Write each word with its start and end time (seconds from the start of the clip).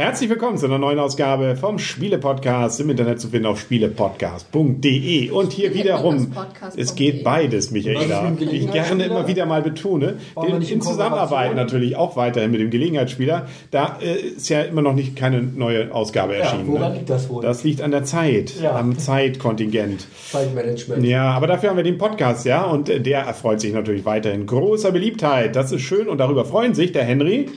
Herzlich 0.00 0.30
willkommen 0.30 0.56
zu 0.56 0.64
einer 0.64 0.78
neuen 0.78 0.98
Ausgabe 0.98 1.56
vom 1.56 1.78
Spiele-Podcast 1.78 2.80
im 2.80 2.88
Internet 2.88 3.20
zu 3.20 3.28
finden 3.28 3.44
auf 3.44 3.60
spielepodcast.de. 3.60 5.28
Und 5.28 5.52
hier 5.52 5.74
wiederum, 5.74 6.32
es 6.74 6.94
geht 6.94 7.22
beides, 7.22 7.70
Michaela. 7.70 8.32
Ich 8.40 8.72
gerne 8.72 9.04
immer 9.04 9.28
wieder 9.28 9.44
mal 9.44 9.60
betone. 9.60 10.14
In, 10.48 10.62
in 10.62 10.80
Zusammenarbeit 10.80 11.54
natürlich 11.54 11.96
auch 11.96 12.16
weiterhin 12.16 12.50
mit 12.50 12.60
dem 12.62 12.70
Gelegenheitsspieler. 12.70 13.46
Da 13.70 13.98
äh, 14.00 14.14
ist 14.14 14.48
ja 14.48 14.62
immer 14.62 14.80
noch 14.80 14.94
nicht 14.94 15.16
keine 15.16 15.42
neue 15.42 15.94
Ausgabe 15.94 16.34
erschienen. 16.34 16.68
Ja, 16.68 16.72
woran 16.72 16.92
ne? 16.92 16.98
liegt 17.00 17.10
das 17.10 17.28
wohl? 17.28 17.42
Das 17.42 17.62
liegt 17.62 17.82
an 17.82 17.90
der 17.90 18.04
Zeit, 18.04 18.54
Ja. 18.58 18.76
am 18.76 18.98
Zeitkontingent. 18.98 20.06
Zeitmanagement. 20.30 21.04
Ja, 21.04 21.30
aber 21.32 21.46
dafür 21.46 21.68
haben 21.68 21.76
wir 21.76 21.84
den 21.84 21.98
Podcast, 21.98 22.46
ja, 22.46 22.64
und 22.64 22.88
der 22.88 23.18
erfreut 23.18 23.60
sich 23.60 23.74
natürlich 23.74 24.06
weiterhin 24.06 24.46
großer 24.46 24.92
Beliebtheit. 24.92 25.54
Das 25.56 25.72
ist 25.72 25.82
schön 25.82 26.08
und 26.08 26.16
darüber 26.16 26.46
freuen 26.46 26.72
sich 26.72 26.92
der 26.92 27.04
Henry 27.04 27.50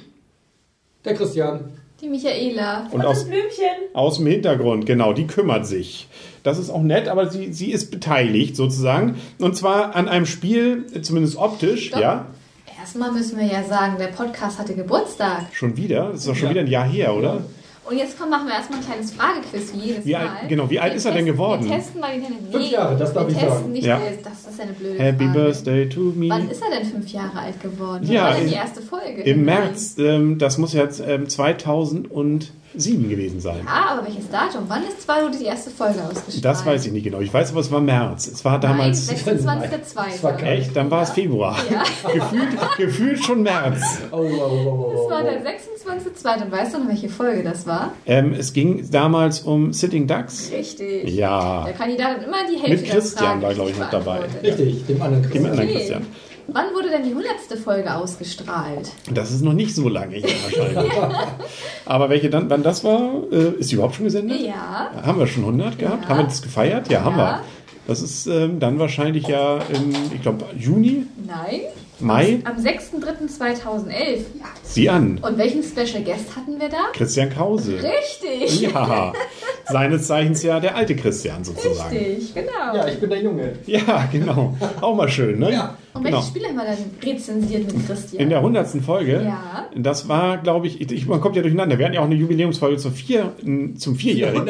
Der 1.06 1.14
Christian. 1.14 1.70
Die 2.04 2.10
Michaela. 2.10 2.88
und 2.92 3.06
aus, 3.06 3.24
Blümchen. 3.24 3.90
aus 3.94 4.18
dem 4.18 4.28
Hintergrund, 4.28 4.86
genau, 4.86 5.14
die 5.14 5.26
kümmert 5.26 5.66
sich. 5.66 6.08
Das 6.44 6.60
ist 6.60 6.70
auch 6.70 6.82
nett, 6.84 7.08
aber 7.08 7.30
sie, 7.30 7.54
sie 7.54 7.72
ist 7.72 7.90
beteiligt 7.92 8.58
sozusagen. 8.58 9.16
Und 9.40 9.56
zwar 9.56 9.96
an 9.96 10.10
einem 10.10 10.26
Spiel, 10.26 10.86
zumindest 11.02 11.38
optisch, 11.38 11.88
Stopp. 11.88 12.02
ja. 12.02 12.26
Erstmal 12.80 13.14
müssen 13.14 13.40
wir 13.40 13.46
ja 13.46 13.64
sagen, 13.64 13.96
der 13.98 14.08
Podcast 14.08 14.60
hatte 14.60 14.74
Geburtstag. 14.74 15.46
Schon 15.54 15.78
wieder? 15.78 16.10
Das 16.12 16.20
ist 16.22 16.28
doch 16.28 16.36
schon 16.36 16.48
Ja. 16.48 16.52
wieder 16.52 16.62
ein 16.62 16.68
Jahr 16.68 16.86
her, 16.86 17.16
oder? 17.16 17.42
Und 17.90 17.98
jetzt 17.98 18.18
komm, 18.20 18.30
machen 18.30 18.48
wir 18.48 18.54
erstmal 18.56 18.80
ein 18.80 18.86
kleines 18.86 19.12
Fragequiz 19.14 19.74
wie 19.74 19.80
jedes 19.88 20.06
Wie 20.06 20.12
Mal. 20.14 20.22
alt- 20.22 20.50
genau, 20.50 20.70
wie 20.70 20.80
alt 20.80 20.92
Wir 20.94 20.98
ist 20.98 21.06
er 21.06 21.12
denn 21.14 21.26
testen- 21.26 21.32
geworden? 21.34 21.66
Wir 21.66 21.76
testen 21.78 22.02
mal 22.02 22.12
den 22.14 22.24
Henry. 22.24 22.38
Fünf 22.52 22.72
Jahre, 22.72 22.98
das 22.98 23.14
darf 23.14 23.28
wir 23.28 23.34
ich 23.34 23.38
testen 23.40 23.58
sagen. 23.60 23.72
Nicht, 23.72 23.86
Ja. 23.86 24.02
Das 24.24 24.43
eine 24.64 24.74
blöde 24.74 25.00
Happy 25.00 25.26
Frage. 25.26 25.40
Birthday 25.40 25.90
to 25.90 26.00
me. 26.16 26.30
Wann 26.30 26.50
ist 26.50 26.62
er 26.62 26.78
denn 26.78 26.86
fünf 26.88 27.12
Jahre 27.12 27.40
alt 27.40 27.62
geworden? 27.62 28.06
Ja, 28.10 28.24
Wann 28.24 28.32
war 28.32 28.40
denn 28.40 28.48
die 28.50 28.56
erste 28.56 28.82
Folge? 28.82 29.22
Im 29.22 29.46
März, 29.46 29.96
ähm, 29.98 30.38
das 30.38 30.58
muss 30.58 30.74
jetzt 30.74 31.02
ähm, 31.06 31.28
2007 32.74 33.10
gewesen 33.10 33.40
sein. 33.40 33.60
Ja, 33.66 33.92
aber 33.98 34.08
welches 34.08 34.30
Datum? 34.30 34.64
Wann 34.68 34.84
ist 34.84 35.02
zwar 35.04 35.30
die 35.30 35.46
erste 35.46 35.70
Folge 35.70 36.00
ausgestrahlt? 36.04 36.44
Das 36.46 36.66
weiß 36.66 36.86
ich 36.88 36.92
nicht 36.92 37.04
genau. 37.04 37.20
Ich 37.20 37.34
weiß 37.34 37.52
aber, 37.52 37.60
es 37.62 37.72
war 37.72 37.80
März. 37.82 38.28
Es 38.28 38.44
war 38.44 38.60
damals. 38.60 39.08
Nein, 39.08 39.18
26.02. 39.18 39.70
Das 39.80 40.24
war 40.24 40.34
kein- 40.38 40.48
Echt? 40.48 40.76
Dann 40.76 40.90
war 40.92 41.04
es 41.04 41.12
Februar. 41.12 41.56
gefühlt, 42.14 42.50
gefühlt 42.78 43.24
schon 43.24 43.44
März. 43.44 43.82
Oh, 44.12 44.18
oh, 44.18 44.22
oh, 44.22 44.50
oh, 44.52 44.92
oh, 44.96 45.08
Das 45.10 45.12
war 45.12 45.24
der 45.24 45.42
26.02. 45.44 46.46
Und 46.46 46.52
weißt 46.52 46.74
du 46.74 46.80
noch, 46.80 46.88
welche 46.90 47.10
Folge 47.10 47.44
das 47.44 47.68
war? 47.68 47.94
Ähm, 48.06 48.34
es 48.34 48.54
ging 48.54 48.90
damals 48.92 49.42
um 49.42 49.74
Sitting 49.74 50.08
Ducks. 50.08 50.50
Richtig. 50.52 51.10
Ja. 51.16 51.64
Der 51.66 51.74
Kandidat 51.74 52.18
hat 52.18 52.24
immer 52.24 52.38
die 52.52 52.58
Hälfte 52.60 52.86
Mit 52.86 52.92
Christian 52.92 53.42
war, 53.42 53.54
glaub 53.54 53.70
ich, 53.70 53.78
noch 53.78 53.90
dabei. 53.90 54.20
Richtig, 54.42 54.86
dem 54.88 55.02
anderen 55.02 55.24
Dem 55.24 55.32
Christian. 55.32 55.52
anderen 55.52 55.70
Okay. 55.70 56.02
Wann 56.48 56.66
wurde 56.74 56.90
denn 56.90 57.04
die 57.04 57.10
100. 57.12 57.32
Folge 57.64 57.94
ausgestrahlt? 57.96 58.92
Das 59.14 59.32
ist 59.32 59.42
noch 59.42 59.54
nicht 59.54 59.74
so 59.74 59.88
lange 59.90 60.16
hier 60.18 60.30
wahrscheinlich. 60.44 60.92
Aber 61.86 62.10
welche 62.10 62.30
dann, 62.30 62.50
wann 62.50 62.64
das 62.64 62.84
war, 62.84 63.22
äh, 63.32 63.60
ist 63.60 63.72
die 63.72 63.76
überhaupt 63.76 63.96
schon 63.96 64.06
gesendet? 64.06 64.42
Ja. 64.42 64.92
Haben 65.06 65.20
wir 65.20 65.28
schon 65.28 65.44
100 65.44 65.80
gehabt? 65.80 66.04
Ja. 66.04 66.10
Haben 66.10 66.18
wir 66.20 66.24
das 66.26 66.42
gefeiert? 66.42 66.90
Ja, 66.90 67.04
haben 67.04 67.18
Ja. 67.18 67.40
wir. 67.40 67.40
Das 67.88 68.02
ist 68.02 68.28
ähm, 68.28 68.60
dann 68.62 68.80
wahrscheinlich 68.80 69.28
ja 69.28 69.58
im, 69.74 69.94
ich 70.14 70.22
glaube, 70.22 70.46
Juni, 70.58 71.06
Nein. 71.28 71.62
Mai. 72.00 72.40
Am 72.46 72.56
6.3.2011. 72.58 74.20
Sieh 74.64 74.90
an. 74.90 75.20
Und 75.22 75.38
welchen 75.38 75.64
Special 75.64 76.04
Guest 76.04 76.36
hatten 76.36 76.60
wir 76.60 76.70
da? 76.70 76.78
Christian 76.94 77.30
Krause. 77.30 77.74
Richtig. 77.82 78.62
Ja, 78.62 79.14
seines 79.66 80.08
Zeichens 80.08 80.44
ja 80.44 80.60
der 80.60 80.76
alte 80.76 80.96
Christian 80.96 81.44
sozusagen. 81.44 81.96
Richtig, 81.96 82.34
genau. 82.34 82.76
Ja, 82.76 82.88
ich 82.88 83.00
bin 83.00 83.10
der 83.10 83.22
Junge. 83.22 83.54
Ja, 83.66 84.08
genau. 84.12 84.58
Auch 84.82 84.96
mal 84.96 85.08
schön, 85.10 85.40
ne? 85.40 85.52
Ja. 85.52 85.78
Und 85.94 86.04
genau. 86.04 86.18
welches 86.18 86.30
Spiel 86.30 86.46
haben 86.48 86.56
wir 86.56 86.64
dann 86.66 86.78
rezensiert 87.04 87.72
mit 87.72 87.86
Christian? 87.86 88.24
In 88.24 88.30
der 88.30 88.42
hundertsten 88.42 88.82
Folge, 88.82 89.22
Ja. 89.24 89.68
das 89.76 90.08
war, 90.08 90.38
glaube 90.40 90.66
ich, 90.68 90.82
ich, 90.82 91.06
man 91.06 91.22
kommt 91.22 91.36
ja 91.36 91.44
durcheinander. 91.44 91.78
Wir 91.78 91.86
hatten 91.86 91.94
ja 91.94 92.00
auch 92.02 92.06
eine 92.06 92.16
Jubiläumsfolge 92.16 92.78
zur 92.78 92.92
vier, 92.92 93.34
zum 93.78 93.96
Vierjährigen. 93.96 94.50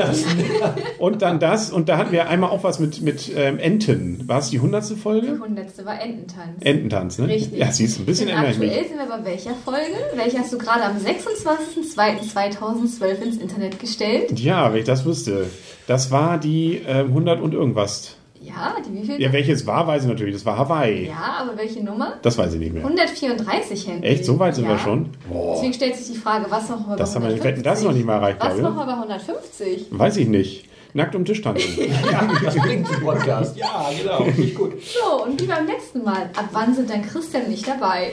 Und 0.99 1.21
dann 1.21 1.39
das, 1.39 1.69
und 1.71 1.89
da 1.89 1.97
hatten 1.97 2.13
wir 2.13 2.29
einmal 2.29 2.49
auch 2.49 2.63
was 2.63 2.79
mit, 2.79 3.01
mit 3.01 3.29
ähm, 3.35 3.59
Enten. 3.59 4.25
War 4.27 4.39
es 4.39 4.49
die 4.51 4.59
hundertste 4.61 4.93
Die 4.95 5.01
Folge? 5.01 5.27
100. 5.33 5.85
war 5.85 6.01
Ententanz. 6.01 6.61
Ententanz, 6.61 7.17
ne? 7.19 7.27
Richtig. 7.27 7.59
Ja, 7.59 7.69
siehst 7.71 7.97
du, 7.97 8.03
ein 8.03 8.05
bisschen 8.05 8.27
mich. 8.27 8.35
aktuell 8.37 8.85
sind 8.87 8.97
wir 8.97 9.05
bei 9.05 9.25
welcher 9.25 9.53
Folge? 9.65 9.97
Welche 10.15 10.39
hast 10.39 10.53
du 10.53 10.57
gerade 10.57 10.83
am 10.85 10.95
26.02.2012 10.97 13.21
ins 13.21 13.37
Internet 13.37 13.79
gestellt? 13.79 14.39
Ja, 14.39 14.71
wenn 14.71 14.79
ich 14.79 14.85
das 14.85 15.03
wüsste. 15.05 15.47
Das 15.87 16.11
war 16.11 16.37
die 16.39 16.81
ähm, 16.87 17.07
100 17.07 17.41
und 17.41 17.53
irgendwas. 17.53 18.15
Ja, 18.43 18.75
die 18.85 18.93
wie 18.93 19.05
viel? 19.05 19.21
Ja, 19.21 19.31
welches 19.31 19.65
war, 19.65 19.87
weiß 19.87 20.03
ich 20.03 20.09
natürlich. 20.09 20.33
Das 20.35 20.45
war 20.45 20.57
Hawaii. 20.57 21.07
Ja, 21.07 21.37
aber 21.41 21.57
welche 21.57 21.81
Nummer? 21.83 22.13
Das 22.21 22.37
weiß 22.37 22.53
ich 22.55 22.59
nicht 22.59 22.73
mehr. 22.73 22.83
134 22.83 23.87
Henry. 23.87 24.05
Echt? 24.07 24.25
So 24.25 24.37
weit 24.37 24.55
sind 24.55 24.65
ja. 24.65 24.71
wir 24.71 24.79
schon? 24.79 25.09
Boah. 25.29 25.53
Deswegen 25.55 25.73
stellt 25.73 25.95
sich 25.95 26.13
die 26.13 26.17
Frage, 26.19 26.45
was 26.49 26.67
machen 26.69 26.85
wir 26.89 26.95
Das 26.97 27.11
bei 27.11 27.15
haben 27.15 27.23
wir 27.23 27.29
nicht- 27.33 27.41
150? 27.41 27.63
das 27.63 27.79
ist 27.79 27.85
noch 27.85 27.93
nicht 27.93 28.05
mal 28.05 28.15
erreicht, 28.15 28.37
Was 28.39 28.47
glaube 28.55 28.59
ich, 28.59 28.63
machen 28.63 28.77
wir 28.77 28.85
bei 28.85 28.93
150? 28.93 29.85
Weiß 29.91 30.17
ich 30.17 30.27
nicht. 30.27 30.65
Nackt 30.95 31.15
um 31.15 31.25
Tisch 31.25 31.41
tanzen. 31.41 31.69
Das 32.43 32.55
bringt 32.55 32.87
zum 32.87 33.01
Podcast. 33.01 33.57
Ja, 33.57 33.89
genau. 33.99 34.25
Nicht 34.37 34.53
gut. 34.55 34.73
So, 34.83 35.23
und 35.23 35.41
wie 35.41 35.45
beim 35.45 35.65
letzten 35.65 36.03
Mal, 36.03 36.23
ab 36.35 36.49
wann 36.51 36.75
sind 36.75 36.89
dann 36.89 37.01
Christian 37.01 37.47
nicht 37.49 37.67
dabei? 37.67 38.11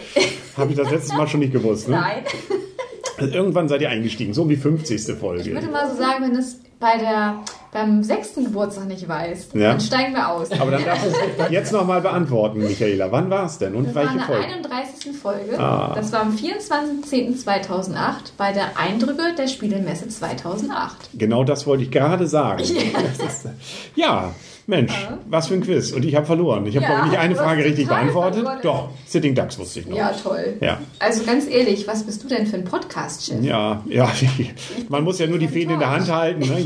Habe 0.56 0.70
ich 0.70 0.76
das 0.78 0.90
letztes 0.90 1.12
Mal 1.12 1.26
schon 1.28 1.40
nicht 1.40 1.52
gewusst, 1.52 1.88
ne? 1.88 1.96
Nein. 1.96 2.22
Also 3.20 3.34
irgendwann 3.34 3.68
seid 3.68 3.80
ihr 3.82 3.90
eingestiegen, 3.90 4.34
so 4.34 4.42
um 4.42 4.48
die 4.48 4.56
50. 4.56 5.16
Folge. 5.18 5.42
Ich 5.42 5.52
würde 5.52 5.68
mal 5.68 5.88
so 5.90 5.96
sagen, 5.96 6.24
wenn 6.24 6.34
es 6.36 6.58
bei 6.78 6.96
der, 6.96 7.40
beim 7.72 8.02
sechsten 8.02 8.44
Geburtstag 8.44 8.86
nicht 8.88 9.06
weißt, 9.06 9.54
Ja. 9.54 9.72
dann 9.72 9.80
steigen 9.80 10.14
wir 10.14 10.28
aus. 10.30 10.50
Aber 10.52 10.70
dann 10.70 10.82
darfst 10.82 11.04
du 11.04 11.10
es 11.10 11.50
jetzt 11.50 11.72
nochmal 11.72 12.00
beantworten, 12.00 12.60
Michaela. 12.60 13.12
Wann 13.12 13.28
war 13.28 13.44
es 13.44 13.58
denn 13.58 13.74
und 13.74 13.88
das 13.88 13.94
war 13.94 14.02
welche 14.04 14.14
in 14.14 14.18
der 14.20 14.26
Folge? 14.26 14.44
31. 14.46 15.16
Folge. 15.16 15.58
Ah. 15.60 15.92
Das 15.94 16.10
war 16.10 16.22
am 16.22 16.34
24.10.2008 16.34 18.32
bei 18.36 18.52
der 18.52 18.78
Eindrücke 18.78 19.34
der 19.36 19.46
Spielemesse 19.48 20.08
2008. 20.08 21.10
Genau 21.14 21.44
das 21.44 21.66
wollte 21.66 21.82
ich 21.84 21.90
gerade 21.90 22.26
sagen. 22.26 22.60
Ist, 22.62 22.74
ja, 23.94 24.34
Mensch, 24.70 24.92
was 25.28 25.48
für 25.48 25.54
ein 25.54 25.60
Quiz. 25.62 25.92
Und 25.92 26.04
ich 26.04 26.14
habe 26.14 26.24
verloren. 26.24 26.64
Ich 26.64 26.74
habe, 26.76 26.84
Ja, 26.86 26.92
glaube 26.94 27.08
nicht 27.10 27.18
eine 27.18 27.34
Frage 27.36 27.64
richtig 27.64 27.86
beantwortet. 27.88 28.42
verloren. 28.42 28.58
Doch, 28.62 28.88
Sitting 29.06 29.34
Ducks 29.34 29.58
wusste 29.58 29.80
ich 29.80 29.86
noch. 29.86 29.96
Ja, 29.96 30.10
toll. 30.12 30.54
Ja. 30.60 30.78
Also 30.98 31.24
ganz 31.24 31.46
ehrlich, 31.48 31.86
was 31.86 32.04
bist 32.04 32.24
du 32.24 32.28
denn 32.28 32.46
für 32.46 32.56
ein 32.56 32.64
Podcast-Chef? 32.64 33.42
Ja, 33.42 33.82
ja, 33.86 34.10
man 34.88 35.04
muss 35.04 35.18
ja 35.18 35.26
nur 35.26 35.38
die 35.38 35.48
Fäden 35.48 35.74
in 35.74 35.80
der 35.80 35.90
Hand 35.90 36.10
halten. 36.10 36.40
Ne? 36.40 36.64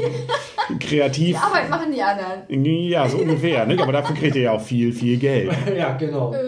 Kreativ. 0.78 1.26
Die 1.26 1.36
Arbeit 1.36 1.68
machen 1.68 1.92
die 1.94 2.02
anderen. 2.02 2.64
Ja, 2.64 3.08
so 3.08 3.18
ungefähr. 3.18 3.66
Ne? 3.66 3.76
Aber 3.82 3.92
dafür 3.92 4.14
kriegt 4.16 4.36
ihr 4.36 4.42
ja 4.42 4.52
auch 4.52 4.60
viel, 4.62 4.92
viel 4.92 5.16
Geld. 5.16 5.50
Ja, 5.76 5.92
genau. 5.96 6.32
Äh, 6.32 6.38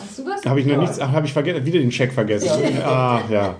hast 0.00 0.18
du 0.18 0.26
was? 0.26 0.44
Habe 0.44 0.60
ich 0.60 0.66
noch 0.66 0.76
nichts, 0.76 1.00
ach, 1.00 1.12
habe 1.12 1.26
ich 1.26 1.32
vergessen, 1.32 1.64
wieder 1.64 1.78
den 1.78 1.90
Check 1.90 2.12
vergessen. 2.12 2.50
Ah, 2.84 3.20
ja. 3.30 3.56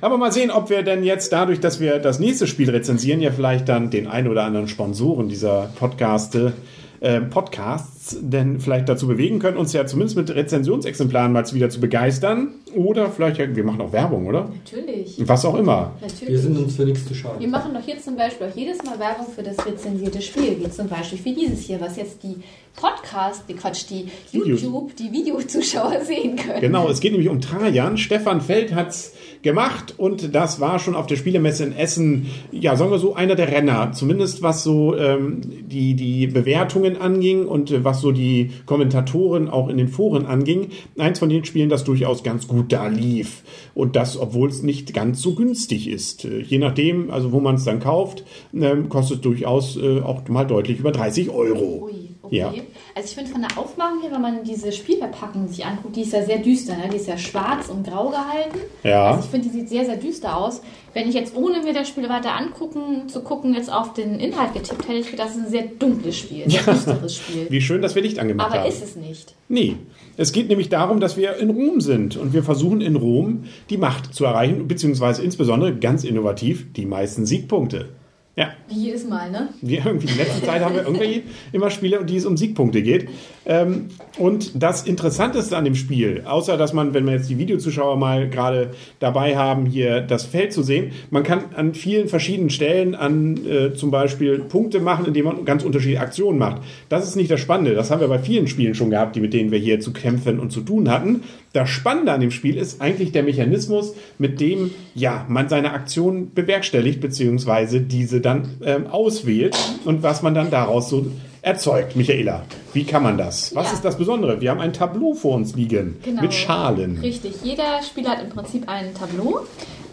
Aber 0.00 0.16
mal 0.16 0.32
sehen, 0.32 0.50
ob 0.50 0.70
wir 0.70 0.82
denn 0.82 1.04
jetzt 1.04 1.32
dadurch, 1.32 1.60
dass 1.60 1.80
wir 1.80 1.98
das 1.98 2.18
nächste 2.18 2.46
Spiel 2.46 2.70
rezensieren, 2.70 3.20
ja 3.20 3.30
vielleicht 3.30 3.68
dann 3.68 3.90
den 3.90 4.06
ein 4.06 4.28
oder 4.28 4.44
anderen 4.44 4.68
Sponsoren 4.68 5.28
dieser 5.28 5.70
Podcaste, 5.78 6.54
äh, 7.00 7.20
Podcasts 7.20 7.99
denn 8.20 8.60
vielleicht 8.60 8.88
dazu 8.88 9.06
bewegen 9.06 9.38
können, 9.40 9.58
uns 9.58 9.72
ja 9.72 9.86
zumindest 9.86 10.16
mit 10.16 10.34
Rezensionsexemplaren 10.34 11.32
mal 11.32 11.44
wieder 11.52 11.68
zu 11.68 11.80
begeistern. 11.80 12.48
Oder 12.74 13.10
vielleicht, 13.10 13.38
ja, 13.38 13.54
wir 13.54 13.64
machen 13.64 13.80
auch 13.80 13.92
Werbung, 13.92 14.26
oder? 14.26 14.48
Natürlich. 14.48 15.16
Was 15.18 15.44
auch 15.44 15.56
immer. 15.56 15.92
Natürlich. 16.00 16.28
Wir 16.28 16.38
sind 16.38 16.56
uns 16.56 16.76
für 16.76 16.84
nichts 16.84 17.04
zu 17.04 17.10
Wir 17.10 17.16
schade. 17.16 17.46
machen 17.48 17.74
doch 17.74 17.82
hier 17.84 17.98
zum 17.98 18.16
Beispiel 18.16 18.46
auch 18.46 18.56
jedes 18.56 18.82
Mal 18.84 18.98
Werbung 18.98 19.26
für 19.34 19.42
das 19.42 19.56
rezensierte 19.66 20.22
Spiel, 20.22 20.56
wie 20.58 20.70
zum 20.70 20.88
Beispiel 20.88 21.18
für 21.18 21.30
dieses 21.30 21.60
hier, 21.60 21.80
was 21.80 21.96
jetzt 21.96 22.22
die 22.22 22.36
Podcast, 22.76 23.42
die 23.48 23.54
Quatsch, 23.54 23.84
die. 23.90 24.06
YouTube, 24.32 24.94
die 24.96 25.10
Videozuschauer 25.10 26.00
sehen 26.04 26.36
können. 26.36 26.60
Genau, 26.60 26.88
es 26.88 27.00
geht 27.00 27.12
nämlich 27.12 27.28
um 27.28 27.40
Trajan. 27.40 27.98
Stefan 27.98 28.40
Feld 28.40 28.74
hat's 28.74 29.12
gemacht 29.42 29.94
und 29.96 30.34
das 30.34 30.60
war 30.60 30.78
schon 30.78 30.94
auf 30.94 31.06
der 31.06 31.16
Spielemesse 31.16 31.64
in 31.64 31.76
Essen, 31.76 32.26
ja, 32.52 32.76
sagen 32.76 32.90
wir 32.90 32.98
so, 32.98 33.14
einer 33.14 33.34
der 33.34 33.50
Renner. 33.50 33.92
Zumindest 33.92 34.42
was 34.42 34.62
so 34.62 34.96
ähm, 34.96 35.40
die, 35.42 35.94
die 35.94 36.26
Bewertungen 36.26 37.00
anging 37.00 37.46
und 37.46 37.70
äh, 37.70 37.84
was 37.90 38.00
so 38.00 38.12
die 38.12 38.50
Kommentatoren 38.66 39.48
auch 39.48 39.68
in 39.68 39.76
den 39.76 39.88
Foren 39.88 40.24
anging. 40.26 40.68
Eins 40.96 41.18
von 41.18 41.28
den 41.28 41.44
Spielen, 41.44 41.68
das 41.68 41.82
durchaus 41.82 42.22
ganz 42.22 42.46
gut 42.46 42.72
da 42.72 42.86
lief. 42.86 43.42
Und 43.74 43.96
das, 43.96 44.16
obwohl 44.16 44.48
es 44.48 44.62
nicht 44.62 44.94
ganz 44.94 45.20
so 45.20 45.34
günstig 45.34 45.88
ist. 45.88 46.24
Je 46.24 46.58
nachdem, 46.58 47.10
also 47.10 47.32
wo 47.32 47.40
man 47.40 47.56
es 47.56 47.64
dann 47.64 47.80
kauft, 47.80 48.24
ähm, 48.54 48.88
kostet 48.88 49.16
es 49.16 49.22
durchaus 49.22 49.76
äh, 49.76 50.00
auch 50.00 50.28
mal 50.28 50.44
deutlich 50.44 50.78
über 50.78 50.92
30 50.92 51.30
Euro. 51.30 51.86
Ui, 51.86 52.09
Okay. 52.30 52.38
Ja. 52.38 52.52
Also 52.94 53.08
ich 53.08 53.14
finde 53.14 53.30
von 53.30 53.40
der 53.40 53.58
Aufmachung 53.58 54.02
her, 54.02 54.10
wenn 54.12 54.20
man 54.20 54.44
diese 54.44 54.70
Spielverpackung 54.70 55.48
sich 55.48 55.64
anguckt, 55.64 55.96
die 55.96 56.02
ist 56.02 56.12
ja 56.12 56.22
sehr 56.22 56.38
düster, 56.38 56.76
ne? 56.76 56.88
die 56.90 56.96
ist 56.96 57.08
ja 57.08 57.18
schwarz 57.18 57.68
und 57.68 57.84
grau 57.86 58.10
gehalten. 58.10 58.58
Ja. 58.84 59.10
Also 59.10 59.24
ich 59.24 59.30
finde, 59.30 59.48
die 59.48 59.58
sieht 59.58 59.68
sehr, 59.68 59.84
sehr 59.84 59.96
düster 59.96 60.36
aus. 60.36 60.62
Wenn 60.94 61.08
ich 61.08 61.14
jetzt 61.14 61.34
ohne 61.36 61.62
mir 61.62 61.72
das 61.72 61.88
Spiel 61.88 62.08
weiter 62.08 62.34
angucken, 62.36 63.08
zu 63.08 63.22
gucken, 63.22 63.54
jetzt 63.54 63.72
auf 63.72 63.94
den 63.94 64.18
Inhalt 64.18 64.54
getippt 64.54 64.88
hätte, 64.88 64.98
ich 64.98 65.10
gedacht, 65.10 65.28
das 65.28 65.36
ist 65.36 65.44
ein 65.44 65.50
sehr 65.50 65.64
dunkles 65.78 66.16
Spiel, 66.16 66.44
ein 66.44 66.50
sehr 66.50 66.62
düsteres 66.62 67.16
Spiel. 67.16 67.46
Wie 67.48 67.60
schön, 67.60 67.82
dass 67.82 67.94
wir 67.94 68.02
Licht 68.02 68.18
angemacht 68.18 68.50
Aber 68.50 68.60
haben. 68.60 68.68
ist 68.68 68.82
es 68.82 68.96
nicht. 68.96 69.34
Nee. 69.48 69.76
Es 70.16 70.32
geht 70.32 70.48
nämlich 70.48 70.68
darum, 70.68 71.00
dass 71.00 71.16
wir 71.16 71.36
in 71.36 71.50
Rom 71.50 71.80
sind 71.80 72.16
und 72.16 72.32
wir 72.32 72.42
versuchen 72.42 72.80
in 72.80 72.96
Rom 72.96 73.44
die 73.70 73.78
Macht 73.78 74.14
zu 74.14 74.24
erreichen, 74.24 74.68
beziehungsweise 74.68 75.22
insbesondere 75.22 75.74
ganz 75.76 76.04
innovativ 76.04 76.72
die 76.72 76.86
meisten 76.86 77.26
Siegpunkte. 77.26 77.88
Ja, 78.36 78.54
Wie 78.68 78.84
jedes 78.84 79.06
Mal, 79.06 79.30
ne? 79.30 79.48
wir 79.60 79.84
irgendwie 79.84 80.08
in 80.08 80.16
letzter 80.16 80.44
Zeit 80.44 80.62
haben 80.62 80.74
wir 80.74 80.82
irgendwie 80.82 81.24
immer 81.52 81.68
Spiele, 81.68 82.04
die 82.04 82.16
es 82.16 82.24
um 82.24 82.36
Siegpunkte 82.36 82.80
geht. 82.80 83.08
Ähm, 83.46 83.86
und 84.18 84.62
das 84.62 84.86
Interessanteste 84.86 85.56
an 85.56 85.64
dem 85.64 85.74
Spiel, 85.74 86.22
außer 86.26 86.56
dass 86.58 86.72
man, 86.72 86.92
wenn 86.92 87.06
wir 87.06 87.14
jetzt 87.14 87.30
die 87.30 87.38
Videozuschauer 87.38 87.96
mal 87.96 88.28
gerade 88.28 88.70
dabei 88.98 89.36
haben, 89.36 89.64
hier 89.64 90.02
das 90.02 90.24
Feld 90.24 90.52
zu 90.52 90.62
sehen, 90.62 90.92
man 91.10 91.22
kann 91.22 91.44
an 91.56 91.74
vielen 91.74 92.08
verschiedenen 92.08 92.50
Stellen 92.50 92.94
an 92.94 93.38
äh, 93.46 93.72
zum 93.72 93.90
Beispiel 93.90 94.40
Punkte 94.40 94.80
machen, 94.80 95.06
indem 95.06 95.24
man 95.24 95.44
ganz 95.44 95.64
unterschiedliche 95.64 96.00
Aktionen 96.00 96.38
macht. 96.38 96.62
Das 96.90 97.08
ist 97.08 97.16
nicht 97.16 97.30
das 97.30 97.40
Spannende. 97.40 97.74
Das 97.74 97.90
haben 97.90 98.00
wir 98.00 98.08
bei 98.08 98.18
vielen 98.18 98.46
Spielen 98.46 98.74
schon 98.74 98.90
gehabt, 98.90 99.16
die 99.16 99.20
mit 99.20 99.32
denen 99.32 99.50
wir 99.50 99.58
hier 99.58 99.80
zu 99.80 99.92
kämpfen 99.92 100.38
und 100.38 100.52
zu 100.52 100.60
tun 100.60 100.90
hatten. 100.90 101.22
Das 101.52 101.68
Spannende 101.68 102.12
an 102.12 102.20
dem 102.20 102.30
Spiel 102.30 102.56
ist 102.56 102.80
eigentlich 102.80 103.10
der 103.10 103.22
Mechanismus, 103.22 103.94
mit 104.18 104.40
dem 104.40 104.70
ja 104.94 105.24
man 105.28 105.48
seine 105.48 105.72
Aktion 105.72 106.32
bewerkstelligt 106.34 107.00
beziehungsweise 107.00 107.80
diese 107.80 108.20
dann 108.20 108.50
ähm, 108.64 108.86
auswählt 108.86 109.56
und 109.84 110.02
was 110.02 110.22
man 110.22 110.34
dann 110.34 110.50
daraus 110.50 110.90
so 110.90 111.06
erzeugt. 111.42 111.96
Michaela, 111.96 112.42
wie 112.72 112.84
kann 112.84 113.02
man 113.02 113.16
das? 113.18 113.54
Was 113.54 113.68
Ja. 113.68 113.72
ist 113.74 113.84
das 113.84 113.96
Besondere? 113.96 114.40
Wir 114.40 114.50
haben 114.50 114.60
ein 114.60 114.72
Tableau 114.72 115.14
vor 115.14 115.34
uns 115.36 115.54
liegen 115.54 115.98
Genau. 116.04 116.22
mit 116.22 116.34
Schalen. 116.34 116.98
Richtig, 117.00 117.36
jeder 117.42 117.82
Spieler 117.82 118.10
hat 118.10 118.22
im 118.22 118.28
Prinzip 118.30 118.68
ein 118.68 118.94
Tableau. 118.94 119.40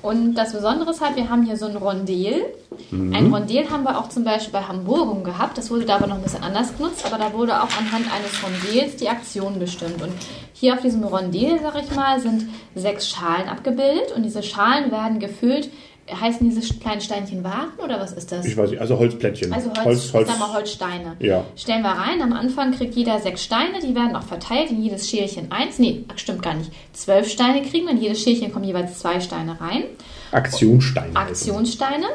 Und 0.03 0.35
das 0.35 0.53
Besondere 0.53 0.91
ist 0.91 1.01
halt, 1.01 1.15
wir 1.15 1.27
haben 1.27 1.43
hier 1.43 1.57
so 1.57 1.65
ein 1.65 1.75
Rondel. 1.75 2.45
Mhm. 2.91 3.13
Ein 3.15 3.33
Rondel 3.33 3.69
haben 3.69 3.83
wir 3.83 3.97
auch 3.97 4.09
zum 4.09 4.23
Beispiel 4.23 4.53
bei 4.53 4.61
Hamburgum 4.61 5.23
gehabt. 5.23 5.57
Das 5.57 5.71
wurde 5.71 5.85
da 5.85 5.95
aber 5.95 6.07
noch 6.07 6.17
ein 6.17 6.21
bisschen 6.21 6.43
anders 6.43 6.77
genutzt, 6.77 7.03
aber 7.05 7.17
da 7.17 7.33
wurde 7.33 7.53
auch 7.61 7.67
anhand 7.77 8.05
eines 8.13 8.41
Rondels 8.43 8.95
die 8.97 9.09
Aktion 9.09 9.57
bestimmt. 9.57 10.01
Und 10.01 10.11
hier 10.53 10.75
auf 10.75 10.81
diesem 10.81 11.03
Rondel, 11.03 11.59
sag 11.61 11.81
ich 11.83 11.93
mal, 11.95 12.19
sind 12.19 12.47
sechs 12.75 13.09
Schalen 13.09 13.49
abgebildet 13.49 14.11
und 14.15 14.23
diese 14.23 14.43
Schalen 14.43 14.91
werden 14.91 15.19
gefüllt. 15.19 15.69
Heißen 16.09 16.49
diese 16.49 16.73
kleinen 16.75 17.01
Steinchen 17.01 17.43
Wagen 17.43 17.79
oder 17.83 17.99
was 17.99 18.13
ist 18.13 18.31
das? 18.31 18.45
Ich 18.45 18.55
weiß 18.55 18.69
nicht, 18.71 18.79
also 18.79 18.97
Holzplättchen. 18.97 19.51
Also 19.51 19.69
Holz, 19.69 19.85
Holz, 19.85 20.13
Holz. 20.13 20.27
ich 20.27 20.33
sag 20.33 20.39
mal 20.39 20.53
Holzsteine. 20.53 21.15
Ja. 21.19 21.43
Stellen 21.55 21.81
wir 21.83 21.89
rein. 21.89 22.21
Am 22.21 22.33
Anfang 22.33 22.71
kriegt 22.71 22.95
jeder 22.95 23.19
sechs 23.19 23.43
Steine. 23.43 23.79
Die 23.83 23.93
werden 23.93 24.15
auch 24.15 24.23
verteilt 24.23 24.71
in 24.71 24.81
jedes 24.81 25.09
Schälchen 25.09 25.51
eins. 25.51 25.79
Nee, 25.79 26.05
stimmt 26.15 26.41
gar 26.41 26.53
nicht. 26.53 26.71
Zwölf 26.93 27.29
Steine 27.29 27.61
kriegen 27.61 27.85
wir. 27.85 27.91
In 27.93 28.01
jedes 28.01 28.21
Schälchen 28.21 28.51
kommen 28.53 28.65
jeweils 28.65 28.99
zwei 28.99 29.19
Steine 29.19 29.59
rein. 29.59 29.83
Aktionssteine. 30.31 31.15
Aktionssteine. 31.15 32.05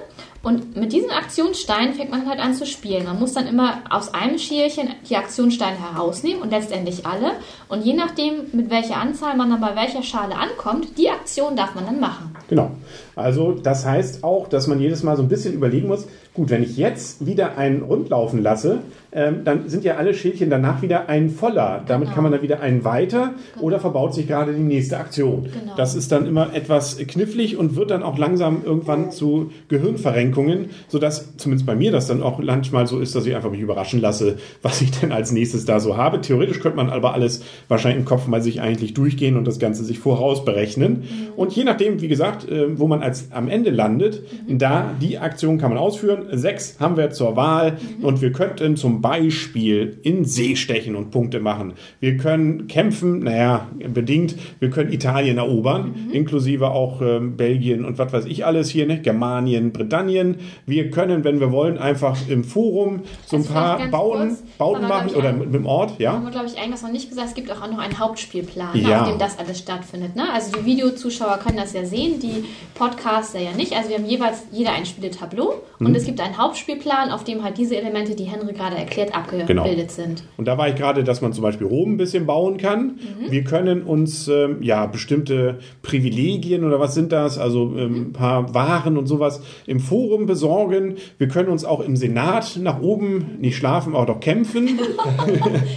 Und 0.42 0.76
mit 0.76 0.92
diesen 0.92 1.10
Aktionssteinen 1.10 1.94
fängt 1.94 2.10
man 2.10 2.28
halt 2.28 2.40
an 2.40 2.52
zu 2.54 2.66
spielen. 2.66 3.04
Man 3.04 3.20
muss 3.20 3.32
dann 3.32 3.46
immer 3.46 3.82
aus 3.90 4.12
einem 4.12 4.38
Schälchen 4.38 4.88
die 5.08 5.16
Aktionssteine 5.16 5.78
herausnehmen 5.78 6.42
und 6.42 6.50
letztendlich 6.50 7.06
alle. 7.06 7.32
Und 7.68 7.84
je 7.84 7.94
nachdem, 7.94 8.46
mit 8.52 8.68
welcher 8.68 8.96
Anzahl 8.96 9.36
man 9.36 9.50
dann 9.50 9.60
bei 9.60 9.76
welcher 9.76 10.02
Schale 10.02 10.34
ankommt, 10.34 10.98
die 10.98 11.10
Aktion 11.10 11.54
darf 11.54 11.76
man 11.76 11.86
dann 11.86 12.00
machen. 12.00 12.34
Genau. 12.48 12.72
Also 13.14 13.52
das 13.52 13.86
heißt 13.86 14.24
auch, 14.24 14.48
dass 14.48 14.66
man 14.66 14.80
jedes 14.80 15.04
Mal 15.04 15.16
so 15.16 15.22
ein 15.22 15.28
bisschen 15.28 15.54
überlegen 15.54 15.86
muss, 15.86 16.06
gut, 16.34 16.48
wenn 16.50 16.62
ich 16.62 16.76
jetzt 16.78 17.26
wieder 17.26 17.58
einen 17.58 17.82
rund 17.82 18.08
laufen 18.08 18.42
lasse, 18.42 18.78
ähm, 19.14 19.44
dann 19.44 19.68
sind 19.68 19.84
ja 19.84 19.96
alle 19.96 20.14
Schälchen 20.14 20.48
danach 20.48 20.80
wieder 20.80 21.10
ein 21.10 21.28
voller. 21.28 21.82
Damit 21.86 22.06
Genau. 22.06 22.14
kann 22.14 22.22
man 22.22 22.32
dann 22.32 22.40
wieder 22.40 22.60
einen 22.60 22.84
weiter 22.84 23.34
oder 23.60 23.78
verbaut 23.78 24.14
sich 24.14 24.26
gerade 24.26 24.54
die 24.54 24.62
nächste 24.62 24.96
Aktion. 24.96 25.42
Genau. 25.44 25.74
Das 25.76 25.94
ist 25.94 26.10
dann 26.10 26.24
immer 26.26 26.54
etwas 26.54 26.96
knifflig 26.96 27.58
und 27.58 27.76
wird 27.76 27.90
dann 27.90 28.02
auch 28.02 28.16
langsam 28.16 28.62
irgendwann 28.64 29.10
zu 29.10 29.50
Gehirnverrenkungen, 29.68 30.70
sodass 30.88 31.36
zumindest 31.36 31.66
bei 31.66 31.74
mir 31.74 31.92
das 31.92 32.06
dann 32.06 32.22
auch 32.22 32.38
manchmal 32.38 32.86
so 32.86 32.98
ist, 32.98 33.14
dass 33.14 33.26
ich 33.26 33.34
einfach 33.36 33.50
mich 33.50 33.60
überraschen 33.60 34.00
lasse, 34.00 34.36
was 34.62 34.80
ich 34.80 34.90
denn 34.92 35.12
als 35.12 35.32
nächstes 35.32 35.66
da 35.66 35.80
so 35.80 35.98
habe. 35.98 36.22
Theoretisch 36.22 36.60
könnte 36.60 36.76
man 36.76 36.88
aber 36.88 37.12
alles 37.12 37.42
wahrscheinlich 37.68 38.00
im 38.00 38.04
Kopf 38.06 38.26
mal 38.26 38.40
sich 38.40 38.62
eigentlich 38.62 38.94
durchgehen 38.94 39.36
und 39.36 39.46
das 39.46 39.58
Ganze 39.58 39.84
sich 39.84 39.98
voraus 39.98 40.44
berechnen. 40.46 41.02
Und 41.36 41.52
je 41.52 41.64
nachdem, 41.64 42.00
wie 42.00 42.08
gesagt, 42.08 42.48
äh, 42.48 42.78
wo 42.78 42.86
man 42.86 43.02
als 43.02 43.30
am 43.32 43.48
Ende 43.48 43.68
landet, 43.70 44.22
da 44.48 44.94
die 45.00 45.18
Aktion 45.18 45.58
kann 45.58 45.68
man 45.68 45.78
ausführen. 45.78 46.21
Sechs 46.32 46.76
haben 46.80 46.96
wir 46.96 47.10
zur 47.10 47.36
Wahl 47.36 47.78
und 48.00 48.20
wir 48.20 48.32
könnten 48.32 48.76
zum 48.76 49.00
Beispiel 49.00 49.98
in 50.02 50.24
See 50.24 50.56
stechen 50.56 50.94
und 50.96 51.10
Punkte 51.10 51.40
machen. 51.40 51.74
Wir 52.00 52.16
können 52.16 52.66
kämpfen, 52.66 53.20
naja, 53.20 53.66
bedingt. 53.92 54.34
Wir 54.60 54.70
können 54.70 54.92
Italien 54.92 55.38
erobern, 55.38 55.94
inklusive 56.12 56.70
auch 56.70 57.00
ähm, 57.02 57.36
Belgien 57.36 57.84
und 57.84 57.98
was 57.98 58.12
weiß 58.12 58.24
ich 58.26 58.44
alles 58.44 58.68
hier, 58.68 58.86
ne? 58.86 59.00
Germanien, 59.00 59.72
Britannien. 59.72 60.36
Wir 60.66 60.90
können, 60.90 61.24
wenn 61.24 61.40
wir 61.40 61.52
wollen, 61.52 61.78
einfach 61.78 62.16
im 62.28 62.44
Forum 62.44 63.00
so 63.26 63.36
ein 63.36 63.42
Also 63.42 63.52
paar 63.52 63.88
Bauen, 63.88 64.28
kurz, 64.28 64.42
Bauten 64.58 64.80
wir, 64.82 64.86
glaub 64.86 64.98
machen 64.98 65.08
ich, 65.10 65.16
oder 65.16 65.32
mit, 65.32 65.54
dem 65.54 65.66
Ort, 65.66 65.98
ja? 66.00 66.12
Haben 66.12 66.24
wir, 66.24 66.30
glaube 66.30 66.46
ich, 66.46 66.58
eigentlich 66.58 66.82
noch 66.82 66.92
nicht 66.92 67.08
gesagt. 67.08 67.28
Es 67.28 67.34
gibt 67.34 67.50
auch 67.50 67.60
noch 67.70 67.78
einen 67.78 67.98
Hauptspielplan, 67.98 68.68
Ja. 68.80 69.02
auf 69.02 69.08
dem 69.08 69.18
das 69.18 69.38
alles 69.38 69.58
stattfindet. 69.58 70.16
Ne? 70.16 70.24
Also 70.32 70.52
die 70.58 70.64
Videozuschauer 70.64 71.38
können 71.38 71.56
das 71.56 71.72
ja 71.72 71.84
sehen, 71.84 72.20
die 72.20 72.44
Podcaster 72.74 73.38
ja 73.40 73.52
nicht. 73.52 73.72
Also 73.74 73.90
wir 73.90 73.96
haben 73.96 74.06
jeweils 74.06 74.42
jeder 74.50 74.72
ein 74.72 74.86
Spieletableau 74.86 75.54
Mhm. 75.78 75.86
und 75.86 75.94
es 75.96 76.04
gibt 76.04 76.11
einen 76.20 76.38
Hauptspielplan, 76.38 77.10
auf 77.10 77.24
dem 77.24 77.42
halt 77.42 77.58
diese 77.58 77.76
Elemente, 77.76 78.14
die 78.14 78.24
Henry 78.24 78.52
gerade 78.52 78.76
erklärt, 78.76 79.14
abgebildet 79.14 79.48
Genau. 79.48 79.66
sind. 79.88 80.22
Und 80.36 80.46
da 80.46 80.58
war 80.58 80.68
ich 80.68 80.74
gerade, 80.74 81.04
dass 81.04 81.20
man 81.20 81.32
zum 81.32 81.42
Beispiel 81.42 81.66
Rom 81.66 81.92
ein 81.94 81.96
bisschen 81.96 82.26
bauen 82.26 82.56
kann. 82.56 82.98
Wir 83.28 83.44
können 83.44 83.82
uns 83.82 84.28
ähm, 84.28 84.58
ja 84.62 84.86
bestimmte 84.86 85.58
Privilegien 85.82 86.64
oder 86.64 86.80
was 86.80 86.94
sind 86.94 87.12
das, 87.12 87.38
also 87.38 87.74
ähm, 87.76 88.08
ein 88.08 88.12
paar 88.12 88.54
Waren 88.54 88.96
und 88.98 89.06
sowas 89.06 89.40
im 89.66 89.80
Forum 89.80 90.26
besorgen. 90.26 90.96
Wir 91.18 91.28
können 91.28 91.48
uns 91.48 91.64
auch 91.64 91.80
im 91.80 91.96
Senat 91.96 92.58
nach 92.60 92.80
oben 92.80 93.36
nicht 93.40 93.56
schlafen, 93.56 93.94
aber 93.94 94.06
doch 94.06 94.20
kämpfen. 94.20 94.78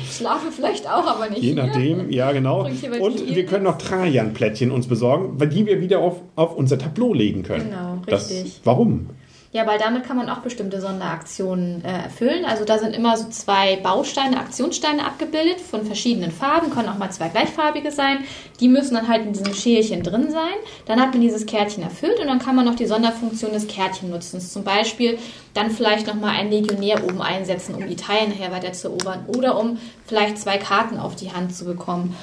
Ich 0.03 0.17
schlafe 0.17 0.51
vielleicht 0.51 0.87
auch, 0.89 1.05
aber 1.05 1.29
nicht 1.29 1.41
Je 1.41 1.53
nachdem, 1.53 2.09
ja 2.09 2.31
genau. 2.31 2.65
Und 2.65 3.19
dir 3.19 3.35
wir 3.35 3.45
können 3.45 3.63
noch 3.63 3.77
Trajan-Plättchen 3.77 4.71
uns 4.71 4.87
besorgen, 4.87 5.33
weil 5.39 5.49
die 5.49 5.65
wir 5.65 5.81
wieder 5.81 5.99
auf, 5.99 6.21
auf 6.35 6.55
unser 6.55 6.77
Tableau 6.77 7.13
legen 7.13 7.43
können. 7.43 7.65
Genau, 7.69 7.97
Das, 8.07 8.29
richtig. 8.29 8.61
warum? 8.63 9.07
Ja, 9.55 9.65
weil 9.65 9.79
damit 9.79 10.03
kann 10.03 10.17
man 10.17 10.29
auch 10.29 10.39
bestimmte 10.39 10.81
Sonderaktionen 10.81 11.81
äh, 11.85 12.03
erfüllen. 12.03 12.43
Also 12.43 12.65
da 12.65 12.77
sind 12.77 12.93
immer 12.93 13.15
so 13.15 13.29
zwei 13.29 13.77
Bausteine, 13.77 14.37
Aktionssteine 14.37 15.05
abgebildet 15.05 15.61
von 15.61 15.85
verschiedenen 15.85 16.29
Farben, 16.31 16.71
können 16.71 16.89
auch 16.89 16.97
mal 16.97 17.09
zwei 17.09 17.29
gleichfarbige 17.29 17.89
sein. 17.89 18.25
Die 18.59 18.67
müssen 18.67 18.95
dann 18.95 19.07
halt 19.07 19.25
in 19.25 19.31
diesem 19.31 19.53
Schälchen 19.53 20.03
drin 20.03 20.29
sein. 20.29 20.55
Dann 20.87 20.99
hat 20.99 21.13
man 21.13 21.21
dieses 21.21 21.45
Kärtchen 21.45 21.83
erfüllt 21.83 22.19
und 22.19 22.27
dann 22.27 22.39
kann 22.39 22.57
man 22.57 22.65
noch 22.65 22.75
die 22.75 22.85
Sonderfunktion 22.85 23.53
des 23.53 23.69
Kärtchennutzens. 23.69 24.51
Zum 24.51 24.65
Beispiel 24.65 25.17
dann 25.53 25.71
vielleicht 25.71 26.07
nochmal 26.07 26.31
einen 26.31 26.51
Legionär 26.51 27.01
oben 27.05 27.21
einsetzen, 27.21 27.75
um 27.75 27.83
Italien 27.83 28.31
nachher 28.31 28.51
weiter 28.51 28.73
zu 28.73 28.89
erobern 28.89 29.23
oder 29.37 29.57
um 29.57 29.77
vielleicht 30.05 30.37
zwei 30.37 30.57
Karten 30.57 30.97
auf 30.97 31.15
die 31.15 31.31
Hand 31.31 31.55
zu 31.55 31.63
bekommen. 31.63 32.13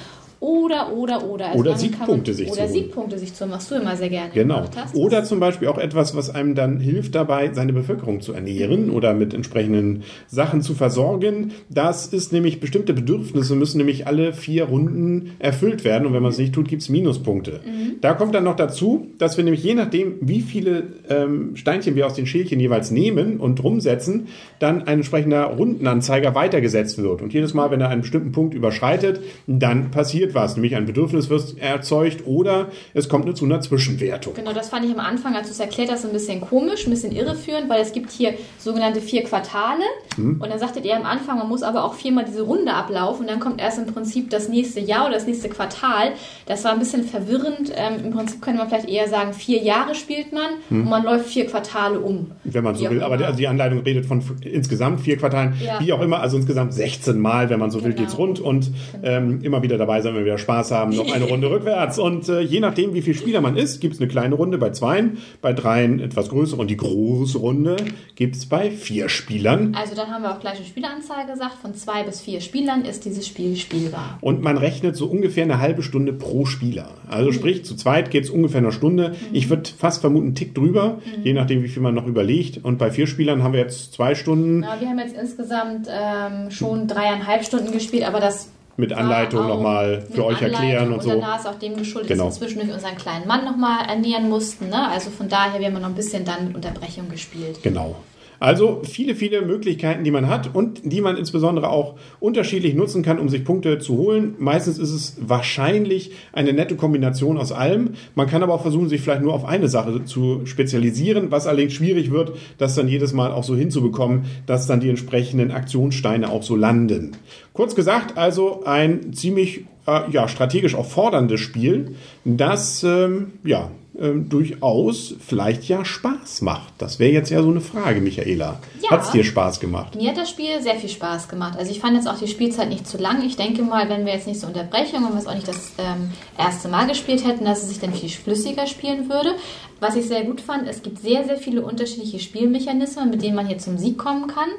Oder, 0.43 0.91
oder, 0.91 1.23
oder. 1.23 1.45
Also 1.47 1.59
Oder 1.59 1.77
Siegpunkte 1.77 2.33
sich 2.33 2.51
zu 2.51 2.59
Oder. 2.59 2.67
Siegpunkte 2.67 3.17
sich 3.17 3.33
zu 3.33 3.45
holen, 3.45 3.53
was 3.53 3.69
du 3.69 3.75
immer 3.75 3.95
sehr 3.95 4.09
gerne 4.09 4.33
Genau. 4.33 4.55
gemacht 4.55 4.73
hast. 4.75 4.93
Oder 4.93 5.23
zum 5.23 5.39
Beispiel 5.39 5.69
auch 5.69 5.77
etwas, 5.77 6.17
was 6.17 6.29
einem 6.29 6.53
dann 6.53 6.81
hilft 6.81 7.15
dabei, 7.15 7.53
seine 7.53 7.71
Bevölkerung 7.71 8.19
zu 8.19 8.33
ernähren 8.33 8.89
oder 8.89 9.13
mit 9.13 9.33
entsprechenden 9.33 10.03
Sachen 10.27 10.61
zu 10.61 10.73
versorgen. 10.73 11.51
Das 11.69 12.07
ist 12.07 12.33
nämlich 12.33 12.59
bestimmte 12.59 12.93
Bedürfnisse 12.93 13.55
müssen 13.55 13.77
nämlich 13.77 14.05
alle 14.05 14.33
vier 14.33 14.65
Runden 14.65 15.31
erfüllt 15.39 15.85
werden. 15.85 16.05
Und 16.07 16.13
wenn 16.13 16.21
man 16.21 16.31
es 16.33 16.37
nicht 16.37 16.53
tut, 16.53 16.67
gibt 16.67 16.81
es 16.81 16.89
Minuspunkte. 16.89 17.61
Da 18.01 18.13
kommt 18.13 18.35
dann 18.35 18.43
noch 18.43 18.57
dazu, 18.57 19.07
dass 19.19 19.37
wir 19.37 19.45
nämlich 19.45 19.63
je 19.63 19.75
nachdem, 19.75 20.15
wie 20.19 20.41
viele 20.41 20.83
ähm, 21.09 21.55
Steinchen 21.55 21.95
wir 21.95 22.05
aus 22.05 22.15
den 22.15 22.25
Schälchen 22.25 22.59
jeweils 22.59 22.91
nehmen 22.91 23.39
und 23.39 23.63
rumsetzen, 23.63 24.27
dann 24.59 24.81
ein 24.81 24.95
entsprechender 24.97 25.45
Rundenanzeiger 25.45 26.35
weitergesetzt 26.35 26.97
wird. 27.01 27.21
Und 27.21 27.33
jedes 27.33 27.53
Mal, 27.53 27.71
wenn 27.71 27.79
er 27.79 27.87
einen 27.87 28.01
bestimmten 28.01 28.33
Punkt 28.33 28.53
überschreitet, 28.53 29.21
dann 29.47 29.89
passiert 29.91 30.32
was. 30.35 30.55
Nämlich 30.55 30.75
ein 30.75 30.85
Bedürfnis 30.85 31.29
wird 31.29 31.57
erzeugt 31.59 32.25
oder 32.25 32.67
es 32.93 33.09
kommt 33.09 33.25
nur 33.25 33.35
zu 33.35 33.45
einer 33.45 33.61
Zwischenwertung. 33.61 34.33
Genau, 34.33 34.53
das 34.53 34.69
fand 34.69 34.85
ich 34.85 34.91
am 34.91 34.99
Anfang, 34.99 35.35
als 35.35 35.47
du 35.47 35.53
es 35.53 35.59
erklärt 35.59 35.91
hast, 35.91 36.05
ein 36.05 36.11
bisschen 36.13 36.41
komisch, 36.41 36.85
ein 36.87 36.89
bisschen 36.91 37.11
irreführend, 37.11 37.69
weil 37.69 37.81
es 37.81 37.91
gibt 37.93 38.11
hier 38.11 38.33
sogenannte 38.57 39.01
vier 39.01 39.23
Quartale. 39.23 39.83
Mhm. 40.17 40.41
Und 40.41 40.49
dann 40.49 40.59
sagtet 40.59 40.85
ihr 40.85 40.95
am 40.95 41.05
Anfang, 41.05 41.37
man 41.37 41.47
muss 41.49 41.63
aber 41.63 41.83
auch 41.83 41.93
viermal 41.93 42.25
diese 42.25 42.41
Runde 42.43 42.73
ablaufen 42.73 43.21
und 43.21 43.29
dann 43.29 43.39
kommt 43.39 43.59
erst 43.61 43.77
im 43.79 43.85
Prinzip 43.87 44.29
das 44.29 44.49
nächste 44.49 44.79
Jahr 44.79 45.05
oder 45.05 45.15
das 45.15 45.25
nächste 45.27 45.49
Quartal. 45.49 46.13
Das 46.45 46.63
war 46.63 46.71
ein 46.73 46.79
bisschen 46.79 47.03
verwirrend. 47.03 47.71
Ähm, 47.75 48.05
Im 48.05 48.11
Prinzip 48.11 48.41
könnte 48.41 48.59
man 48.59 48.69
vielleicht 48.69 48.89
eher 48.89 49.07
sagen, 49.07 49.33
vier 49.33 49.61
Jahre 49.61 49.95
spielt 49.95 50.33
man 50.33 50.51
und 50.69 50.89
man 50.89 51.03
läuft 51.03 51.27
vier 51.27 51.45
Quartale 51.45 51.99
um. 51.99 52.31
Wenn 52.43 52.63
man 52.63 52.75
so 52.75 52.89
will. 52.89 53.01
Aber 53.01 53.17
die, 53.17 53.47
Anleitung 53.47 53.79
redet 53.79 54.05
von 54.05 54.21
insgesamt 54.41 55.01
vier 55.01 55.17
Quartalen, 55.17 55.53
Ja. 55.63 55.79
wie 55.79 55.91
auch 55.93 56.01
immer, 56.01 56.19
also 56.19 56.37
insgesamt 56.37 56.73
16 56.73 57.19
Mal, 57.19 57.49
wenn 57.49 57.59
man 57.59 57.71
so 57.71 57.83
will, 57.83 57.91
Genau. 57.91 58.01
geht's 58.03 58.17
rund 58.17 58.39
und 58.39 58.71
ähm, 59.03 59.41
immer 59.43 59.61
wieder 59.61 59.77
dabei 59.77 60.01
sein. 60.01 60.12
Wenn 60.13 60.21
wir 60.21 60.25
wieder 60.25 60.37
Spaß 60.37 60.71
haben, 60.71 60.95
noch 60.95 61.11
eine 61.13 61.25
Runde 61.25 61.49
rückwärts. 61.49 61.99
Und 61.99 62.29
äh, 62.29 62.41
je 62.41 62.59
nachdem, 62.59 62.93
wie 62.93 63.01
viel 63.01 63.13
Spieler 63.15 63.41
man 63.41 63.57
ist, 63.57 63.79
gibt 63.81 63.95
es 63.95 63.99
eine 64.01 64.07
kleine 64.09 64.35
Runde 64.35 64.57
bei 64.57 64.69
zweien, 64.71 65.17
bei 65.41 65.53
dreien 65.53 65.99
etwas 65.99 66.29
größer 66.29 66.57
und 66.57 66.69
die 66.69 66.77
große 66.77 67.37
Runde 67.37 67.75
gibt 68.15 68.35
es 68.35 68.45
bei 68.45 68.71
vier 68.71 69.09
Spielern. 69.09 69.75
Also 69.79 69.95
dann 69.95 70.07
haben 70.09 70.23
wir 70.23 70.31
auch 70.31 70.39
gleich 70.39 70.57
eine 70.57 70.65
Spieleranzahl 70.65 71.25
gesagt. 71.25 71.55
Von 71.61 71.73
zwei 71.75 72.03
bis 72.03 72.21
vier 72.21 72.41
Spielern 72.41 72.85
ist 72.85 73.05
dieses 73.05 73.27
Spiel 73.27 73.55
spielbar. 73.55 74.17
Und 74.21 74.41
man 74.41 74.57
rechnet 74.57 74.95
so 74.95 75.07
ungefähr 75.07 75.43
eine 75.43 75.59
halbe 75.59 75.83
Stunde 75.83 76.13
pro 76.13 76.45
Spieler. 76.45 76.89
Also 77.09 77.29
Mhm. 77.29 77.33
sprich, 77.33 77.65
zu 77.65 77.75
zweit 77.75 78.11
geht 78.11 78.23
es 78.25 78.29
ungefähr 78.29 78.59
eine 78.59 78.71
Stunde. 78.71 79.15
Ich 79.31 79.49
würde 79.49 79.69
fast 79.77 80.01
vermuten, 80.01 80.27
einen 80.27 80.35
Tick 80.35 80.55
drüber, 80.55 80.99
Mhm. 81.17 81.23
je 81.23 81.33
nachdem, 81.33 81.63
wie 81.63 81.67
viel 81.67 81.81
man 81.81 81.93
noch 81.95 82.07
überlegt. 82.07 82.59
Und 82.63 82.77
bei 82.77 82.91
vier 82.91 83.07
Spielern 83.07 83.43
haben 83.43 83.53
wir 83.53 83.59
jetzt 83.61 83.93
zwei 83.93 84.15
Stunden 84.15 84.59
Na, 84.59 84.79
wir 84.79 84.87
haben 84.87 84.99
jetzt 84.99 85.15
insgesamt 85.17 85.87
ähm, 85.89 86.51
schon 86.51 86.87
dreieinhalb 86.87 87.43
Stunden 87.45 87.71
gespielt, 87.71 88.03
aber 88.07 88.19
das 88.19 88.49
mit 88.77 88.91
Anleitung 88.93 89.47
nochmal 89.47 90.03
für 90.11 90.25
euch 90.25 90.41
Anleitung 90.41 90.41
erklären 90.41 90.93
und 90.93 91.03
so. 91.03 91.11
Und 91.11 91.21
danach 91.21 91.39
ist 91.39 91.47
auch 91.47 91.59
dem 91.59 91.77
geschuldet, 91.77 92.09
Genau. 92.09 92.25
dass 92.25 92.39
wir 92.41 92.47
zwischendurch 92.47 92.73
unseren 92.73 92.95
kleinen 92.97 93.27
Mann 93.27 93.45
nochmal 93.45 93.85
ernähren 93.87 94.29
mussten. 94.29 94.69
Ne? 94.69 94.87
Also 94.89 95.09
von 95.11 95.29
daher, 95.29 95.59
wir 95.59 95.67
haben 95.67 95.73
noch 95.79 95.87
ein 95.89 95.95
bisschen 95.95 96.25
dann 96.25 96.47
mit 96.47 96.55
Unterbrechung 96.55 97.09
gespielt. 97.09 97.59
Genau. 97.61 97.95
Also 98.39 98.81
viele, 98.83 99.15
viele 99.15 99.41
Möglichkeiten, 99.41 100.03
die 100.03 100.11
man 100.11 100.27
hat 100.27 100.53
und 100.53 100.81
die 100.83 101.01
man 101.01 101.17
insbesondere 101.17 101.69
auch 101.69 101.95
unterschiedlich 102.19 102.73
nutzen 102.73 103.03
kann, 103.03 103.19
um 103.19 103.29
sich 103.29 103.45
Punkte 103.45 103.79
zu 103.79 103.97
holen. 103.97 104.35
Meistens 104.37 104.77
ist 104.77 104.91
es 104.91 105.17
wahrscheinlich 105.19 106.11
eine 106.33 106.53
nette 106.53 106.75
Kombination 106.75 107.37
aus 107.37 107.51
allem. 107.51 107.91
Man 108.15 108.27
kann 108.27 108.43
aber 108.43 108.53
auch 108.53 108.61
versuchen, 108.61 108.89
sich 108.89 109.01
vielleicht 109.01 109.21
nur 109.21 109.33
auf 109.33 109.45
eine 109.45 109.69
Sache 109.69 110.05
zu 110.05 110.41
spezialisieren, 110.45 111.31
was 111.31 111.47
allerdings 111.47 111.73
schwierig 111.73 112.11
wird, 112.11 112.33
das 112.57 112.75
dann 112.75 112.87
jedes 112.87 113.13
Mal 113.13 113.31
auch 113.31 113.43
so 113.43 113.55
hinzubekommen, 113.55 114.25
dass 114.45 114.67
dann 114.67 114.79
die 114.79 114.89
entsprechenden 114.89 115.51
Aktionssteine 115.51 116.29
auch 116.29 116.43
so 116.43 116.55
landen. 116.55 117.11
Kurz 117.53 117.75
gesagt, 117.75 118.17
also 118.17 118.63
ein 118.65 119.13
ziemlich 119.13 119.65
äh, 119.87 120.09
ja, 120.11 120.27
strategisch 120.27 120.75
auch 120.75 120.85
forderndes 120.85 121.39
Spiel, 121.39 121.95
das 122.25 122.83
ähm, 122.83 123.33
ja, 123.43 123.69
ähm, 123.99 124.27
durchaus 124.27 125.13
vielleicht 125.19 125.65
ja 125.65 125.85
Spaß 125.85 126.41
macht. 126.41 126.73
Das 126.79 126.97
wäre 126.97 127.11
jetzt 127.11 127.29
ja 127.29 127.43
so 127.43 127.51
eine 127.51 127.61
Frage, 127.61 128.01
Michaela. 128.01 128.59
Ja. 128.81 128.89
Hat's 128.89 129.11
dir 129.11 129.23
Spaß 129.23 129.59
gemacht? 129.59 129.95
Mir 129.95 130.09
hat 130.09 130.17
das 130.17 130.31
Spiel 130.31 130.61
sehr 130.61 130.75
viel 130.75 130.89
Spaß 130.89 131.27
gemacht. 131.27 131.57
Also 131.57 131.71
ich 131.71 131.79
fand 131.79 131.95
jetzt 131.95 132.07
auch 132.07 132.17
die 132.17 132.27
Spielzeit 132.27 132.69
nicht 132.69 132.87
zu 132.87 132.97
lang. 132.97 133.23
Ich 133.23 133.35
denke 133.35 133.61
mal, 133.61 133.89
wenn 133.89 134.05
wir 134.05 134.13
jetzt 134.13 134.27
nicht 134.27 134.39
so 134.39 134.47
Unterbrechung 134.47 135.05
und 135.05 135.13
wir 135.13 135.19
es 135.19 135.27
auch 135.27 135.35
nicht 135.35 135.47
das 135.47 135.73
ähm, 135.77 136.11
erste 136.37 136.69
Mal 136.69 136.87
gespielt 136.87 137.25
hätten, 137.25 137.45
dass 137.45 137.61
es 137.61 137.69
sich 137.69 137.79
dann 137.79 137.93
viel 137.93 138.09
flüssiger 138.09 138.65
spielen 138.65 139.09
würde. 139.09 139.35
Was 139.79 139.95
ich 139.95 140.07
sehr 140.07 140.23
gut 140.23 140.41
fand, 140.41 140.67
es 140.67 140.81
gibt 140.81 140.99
sehr, 140.99 141.25
sehr 141.25 141.37
viele 141.37 141.61
unterschiedliche 141.61 142.19
Spielmechanismen, 142.19 143.09
mit 143.09 143.21
denen 143.21 143.35
man 143.35 143.47
hier 143.47 143.59
zum 143.59 143.77
Sieg 143.77 143.97
kommen 143.97 144.27
kann. 144.27 144.49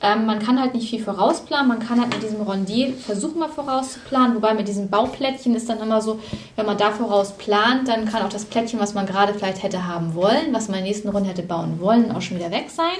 Ähm, 0.00 0.26
man 0.26 0.38
kann 0.38 0.60
halt 0.60 0.74
nicht 0.74 0.90
viel 0.90 1.02
vorausplanen, 1.02 1.66
man 1.66 1.80
kann 1.80 2.00
halt 2.00 2.14
mit 2.14 2.22
diesem 2.22 2.40
Rondier 2.40 2.94
versuchen 2.94 3.40
mal 3.40 3.48
vorauszuplanen, 3.48 4.36
wobei 4.36 4.54
mit 4.54 4.68
diesem 4.68 4.88
Bauplättchen 4.88 5.56
ist 5.56 5.68
dann 5.68 5.80
immer 5.80 6.00
so, 6.00 6.20
wenn 6.54 6.66
man 6.66 6.78
da 6.78 6.92
vorausplant, 6.92 7.88
dann 7.88 8.04
kann 8.04 8.22
auch 8.22 8.28
das 8.28 8.44
Plättchen, 8.44 8.78
was 8.78 8.94
man 8.94 9.06
gerade 9.06 9.34
vielleicht 9.34 9.62
hätte 9.62 9.88
haben 9.88 10.14
wollen, 10.14 10.52
was 10.52 10.68
man 10.68 10.78
in 10.78 10.84
der 10.84 10.92
nächsten 10.92 11.08
Runde 11.08 11.28
hätte 11.30 11.42
bauen 11.42 11.80
wollen, 11.80 12.12
auch 12.12 12.22
schon 12.22 12.38
wieder 12.38 12.52
weg 12.52 12.70
sein 12.70 12.98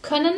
können. 0.00 0.32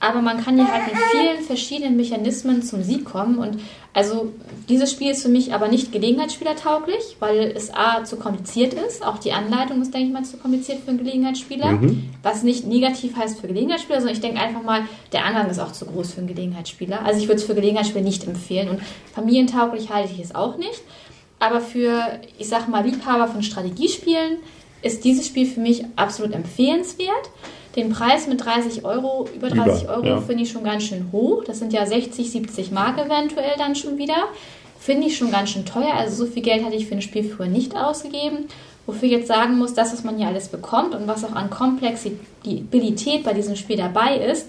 Aber 0.00 0.22
man 0.22 0.44
kann 0.44 0.56
ja 0.58 0.68
halt 0.68 0.86
mit 0.86 0.96
vielen 1.10 1.42
verschiedenen 1.44 1.96
Mechanismen 1.96 2.62
zum 2.62 2.84
Sieg 2.84 3.04
kommen. 3.04 3.38
Und 3.38 3.58
also 3.92 4.32
dieses 4.68 4.92
Spiel 4.92 5.10
ist 5.10 5.22
für 5.22 5.28
mich 5.28 5.52
aber 5.52 5.66
nicht 5.66 5.90
gelegenheitsspielertauglich, 5.90 7.16
weil 7.18 7.52
es 7.56 7.74
A 7.74 8.04
zu 8.04 8.16
kompliziert 8.16 8.74
ist. 8.74 9.04
Auch 9.04 9.18
die 9.18 9.32
Anleitung 9.32 9.82
ist, 9.82 9.92
denke 9.92 10.06
ich 10.06 10.12
mal, 10.12 10.24
zu 10.24 10.36
kompliziert 10.36 10.80
für 10.84 10.90
einen 10.90 10.98
Gelegenheitsspieler. 10.98 11.80
Was 12.22 12.44
nicht 12.44 12.64
negativ 12.64 13.16
heißt 13.16 13.40
für 13.40 13.48
Gelegenheitsspieler, 13.48 13.98
sondern 13.98 14.14
ich 14.14 14.22
denke 14.22 14.40
einfach 14.40 14.62
mal, 14.62 14.82
der 15.12 15.24
Angang 15.24 15.50
ist 15.50 15.58
auch 15.58 15.72
zu 15.72 15.84
groß 15.86 16.12
für 16.12 16.18
einen 16.18 16.28
Gelegenheitsspieler. 16.28 17.04
Also 17.04 17.20
ich 17.20 17.26
würde 17.26 17.40
es 17.40 17.44
für 17.44 17.56
Gelegenheitsspieler 17.56 18.04
nicht 18.04 18.24
empfehlen. 18.24 18.68
Und 18.68 18.80
familientauglich 19.14 19.90
halte 19.90 20.12
ich 20.12 20.20
es 20.20 20.32
auch 20.32 20.58
nicht. 20.58 20.80
Aber 21.40 21.60
für, 21.60 22.20
ich 22.38 22.48
sag 22.48 22.68
mal, 22.68 22.84
Liebhaber 22.84 23.26
von 23.26 23.42
Strategiespielen 23.42 24.38
ist 24.82 25.04
dieses 25.04 25.26
Spiel 25.26 25.46
für 25.46 25.60
mich 25.60 25.84
absolut 25.96 26.34
empfehlenswert. 26.34 27.30
Den 27.78 27.90
Preis 27.90 28.26
mit 28.26 28.44
30 28.44 28.84
Euro, 28.84 29.28
über 29.36 29.50
30 29.50 29.84
Über, 29.84 29.94
Euro, 29.94 30.06
ja. 30.06 30.20
finde 30.20 30.42
ich 30.42 30.50
schon 30.50 30.64
ganz 30.64 30.82
schön 30.82 31.12
hoch. 31.12 31.44
Das 31.44 31.60
sind 31.60 31.72
ja 31.72 31.86
60, 31.86 32.28
70 32.28 32.72
Mark 32.72 32.98
eventuell 32.98 33.52
dann 33.56 33.76
schon 33.76 33.98
wieder. 33.98 34.16
Finde 34.80 35.06
ich 35.06 35.16
schon 35.16 35.30
ganz 35.30 35.50
schön 35.50 35.64
teuer. 35.64 35.94
Also 35.94 36.24
so 36.24 36.30
viel 36.32 36.42
Geld 36.42 36.64
hatte 36.64 36.74
ich 36.74 36.88
für 36.88 36.96
ein 36.96 37.02
Spiel 37.02 37.22
früher 37.22 37.46
nicht 37.46 37.76
ausgegeben. 37.76 38.48
Wofür 38.84 39.04
ich 39.04 39.12
jetzt 39.12 39.28
sagen 39.28 39.58
muss, 39.58 39.74
das, 39.74 39.92
was 39.92 40.02
man 40.02 40.16
hier 40.16 40.26
alles 40.26 40.48
bekommt 40.48 40.92
und 40.96 41.06
was 41.06 41.24
auch 41.24 41.36
an 41.36 41.50
Komplexibilität 41.50 43.22
bei 43.22 43.32
diesem 43.32 43.54
Spiel 43.54 43.76
dabei 43.76 44.16
ist, 44.16 44.48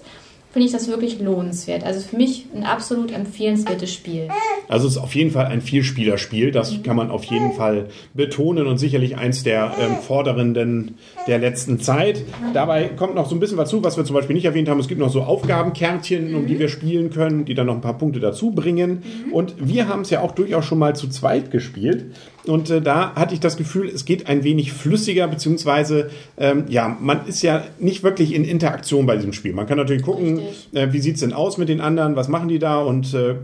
finde 0.52 0.66
ich 0.66 0.72
das 0.72 0.88
wirklich 0.88 1.20
lohnenswert. 1.20 1.84
Also 1.84 2.00
für 2.00 2.16
mich 2.16 2.46
ein 2.54 2.64
absolut 2.64 3.12
empfehlenswertes 3.12 3.92
Spiel. 3.92 4.28
Also 4.68 4.88
es 4.88 4.94
ist 4.96 5.02
auf 5.02 5.14
jeden 5.14 5.30
Fall 5.30 5.46
ein 5.46 5.60
Vielspielerspiel, 5.60 6.50
das 6.50 6.82
kann 6.82 6.96
man 6.96 7.10
auf 7.10 7.24
jeden 7.24 7.52
Fall 7.52 7.88
betonen 8.14 8.66
und 8.66 8.78
sicherlich 8.78 9.16
eins 9.16 9.44
der 9.44 9.72
ähm, 9.80 9.96
fordernden 9.96 10.96
der 11.28 11.38
letzten 11.38 11.78
Zeit. 11.78 12.24
Dabei 12.52 12.88
kommt 12.88 13.14
noch 13.14 13.28
so 13.28 13.36
ein 13.36 13.40
bisschen 13.40 13.58
was 13.58 13.68
zu, 13.68 13.82
was 13.84 13.96
wir 13.96 14.04
zum 14.04 14.14
Beispiel 14.14 14.34
nicht 14.34 14.44
erwähnt 14.44 14.68
haben. 14.68 14.80
Es 14.80 14.88
gibt 14.88 15.00
noch 15.00 15.10
so 15.10 15.22
Aufgabenkärtchen, 15.22 16.34
um 16.34 16.46
die 16.46 16.58
wir 16.58 16.68
spielen 16.68 17.10
können, 17.10 17.44
die 17.44 17.54
dann 17.54 17.66
noch 17.66 17.74
ein 17.74 17.80
paar 17.80 17.98
Punkte 17.98 18.18
dazu 18.18 18.50
bringen. 18.50 19.02
Und 19.32 19.54
wir 19.58 19.88
haben 19.88 20.02
es 20.02 20.10
ja 20.10 20.20
auch 20.20 20.32
durchaus 20.32 20.64
schon 20.64 20.78
mal 20.78 20.96
zu 20.96 21.08
zweit 21.08 21.50
gespielt. 21.50 22.06
Und 22.46 22.70
äh, 22.70 22.80
da 22.80 23.14
hatte 23.14 23.34
ich 23.34 23.40
das 23.40 23.56
Gefühl, 23.56 23.88
es 23.88 24.04
geht 24.04 24.26
ein 24.26 24.44
wenig 24.44 24.72
flüssiger, 24.72 25.28
beziehungsweise, 25.28 26.10
ähm, 26.38 26.64
ja, 26.68 26.96
man 27.00 27.26
ist 27.26 27.42
ja 27.42 27.64
nicht 27.78 28.02
wirklich 28.02 28.34
in 28.34 28.44
Interaktion 28.44 29.06
bei 29.06 29.16
diesem 29.16 29.32
Spiel. 29.32 29.52
Man 29.52 29.66
kann 29.66 29.76
natürlich 29.76 30.02
gucken, 30.02 30.40
äh, 30.72 30.88
wie 30.92 31.00
sieht's 31.00 31.20
denn 31.20 31.32
aus 31.32 31.58
mit 31.58 31.68
den 31.68 31.80
anderen, 31.80 32.16
was 32.16 32.28
machen 32.28 32.48
die 32.48 32.58
da 32.58 32.80
und 32.80 33.12
äh, 33.14 33.34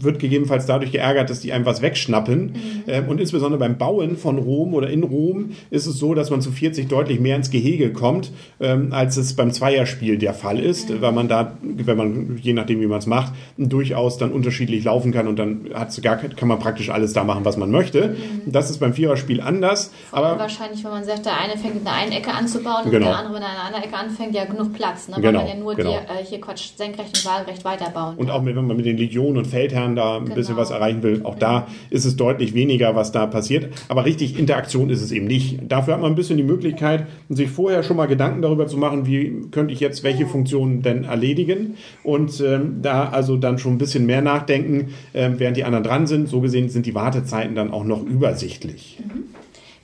wird 0.00 0.18
gegebenenfalls 0.18 0.66
dadurch 0.66 0.92
geärgert, 0.92 1.30
dass 1.30 1.40
die 1.40 1.52
einem 1.52 1.64
was 1.64 1.82
wegschnappen. 1.82 2.54
Ähm, 2.88 3.08
und 3.08 3.20
insbesondere 3.20 3.58
beim 3.58 3.78
Bauen 3.78 4.16
von 4.16 4.38
Rom 4.38 4.74
oder 4.74 4.90
in 4.90 5.04
Rom 5.04 5.50
ist 5.70 5.86
es 5.86 5.96
so, 5.96 6.14
dass 6.14 6.30
man 6.30 6.40
zu 6.40 6.50
40 6.50 6.88
deutlich 6.88 7.20
mehr 7.20 7.36
ins 7.36 7.50
Gehege 7.50 7.92
kommt, 7.92 8.32
ähm, 8.60 8.88
als 8.92 9.16
es 9.16 9.34
beim 9.34 9.52
Zweierspiel 9.52 10.18
der 10.18 10.34
Fall 10.34 10.58
ist, 10.58 11.00
weil 11.00 11.12
man 11.12 11.28
da, 11.28 11.56
wenn 11.62 11.96
man, 11.96 12.38
je 12.42 12.52
nachdem 12.52 12.80
wie 12.80 12.86
man 12.86 12.98
es 12.98 13.06
macht, 13.06 13.32
durchaus 13.56 14.18
dann 14.18 14.32
unterschiedlich 14.32 14.84
laufen 14.84 15.12
kann 15.12 15.28
und 15.28 15.38
dann 15.38 15.66
hat's 15.72 16.00
gar, 16.02 16.16
kann 16.16 16.48
man 16.48 16.58
praktisch 16.58 16.90
alles 16.90 17.12
da 17.12 17.24
machen, 17.24 17.44
was 17.44 17.56
man 17.56 17.70
möchte. 17.70 18.16
Das 18.46 18.70
ist 18.70 18.78
beim 18.78 18.92
Viererspiel 18.92 19.40
anders, 19.40 19.92
aber 20.12 20.38
wahrscheinlich, 20.38 20.82
wenn 20.84 20.90
man 20.90 21.04
sagt, 21.04 21.26
der 21.26 21.38
eine 21.38 21.56
fängt 21.56 21.76
in 21.76 21.84
der 21.84 21.94
einen 21.94 22.12
Ecke 22.12 22.32
an 22.32 22.46
zu 22.48 22.60
bauen 22.62 22.84
und 22.84 22.90
Genau. 22.90 23.06
der 23.06 23.16
andere, 23.18 23.34
wenn 23.34 23.42
er 23.42 23.48
in 23.48 23.54
einer 23.56 23.64
anderen 23.66 23.84
Ecke 23.84 23.96
anfängt, 23.96 24.34
ja 24.34 24.44
genug 24.44 24.72
Platz. 24.72 25.08
Ne? 25.08 25.16
Weil 25.16 25.22
Genau, 25.22 25.40
man 25.40 25.48
ja 25.48 25.54
nur 25.54 25.74
genau. 25.74 25.90
die, 25.90 25.96
äh, 26.20 26.24
hier 26.24 26.40
Quatsch, 26.40 26.70
senkrecht 26.76 27.16
und 27.16 27.24
waagrecht 27.24 27.64
weiterbauen. 27.64 28.16
Und 28.16 28.30
auch 28.30 28.42
mit, 28.42 28.56
wenn 28.56 28.66
man 28.66 28.76
mit 28.76 28.86
den 28.86 28.96
Legionen 28.96 29.38
und 29.38 29.46
Feldherren 29.46 29.96
da 29.96 30.16
ein 30.16 30.24
bisschen 30.24 30.54
Genau. 30.54 30.58
was 30.58 30.70
erreichen 30.70 31.02
will, 31.02 31.20
auch 31.24 31.36
da 31.36 31.66
ist 31.90 32.04
es 32.04 32.16
deutlich 32.16 32.54
weniger, 32.54 32.94
was 32.94 33.12
da 33.12 33.26
passiert. 33.26 33.72
Aber 33.88 34.04
richtig 34.04 34.38
Interaktion 34.38 34.90
ist 34.90 35.02
es 35.02 35.12
eben 35.12 35.26
nicht. 35.26 35.60
Dafür 35.70 35.94
hat 35.94 36.00
man 36.00 36.12
ein 36.12 36.16
bisschen 36.16 36.36
die 36.36 36.42
Möglichkeit, 36.42 37.06
sich 37.28 37.50
vorher 37.50 37.82
schon 37.82 37.96
mal 37.96 38.06
Gedanken 38.06 38.42
darüber 38.42 38.66
zu 38.66 38.76
machen, 38.76 39.06
wie 39.06 39.42
könnte 39.50 39.72
ich 39.72 39.80
jetzt 39.80 40.02
welche 40.02 40.26
Funktionen 40.26 40.82
denn 40.82 41.04
erledigen. 41.04 41.76
Und 42.02 42.40
ähm, 42.40 42.78
da 42.82 43.08
also 43.08 43.36
dann 43.36 43.58
schon 43.58 43.74
ein 43.74 43.78
bisschen 43.78 44.06
mehr 44.06 44.22
nachdenken, 44.22 44.94
ähm, 45.14 45.34
während 45.38 45.56
die 45.56 45.64
anderen 45.64 45.84
dran 45.84 46.06
sind. 46.06 46.28
So 46.28 46.40
gesehen 46.40 46.68
sind 46.68 46.86
die 46.86 46.94
Wartezeiten 46.94 47.54
dann 47.54 47.72
auch 47.72 47.84
noch 47.84 48.02
übersichtlich. 48.30 48.98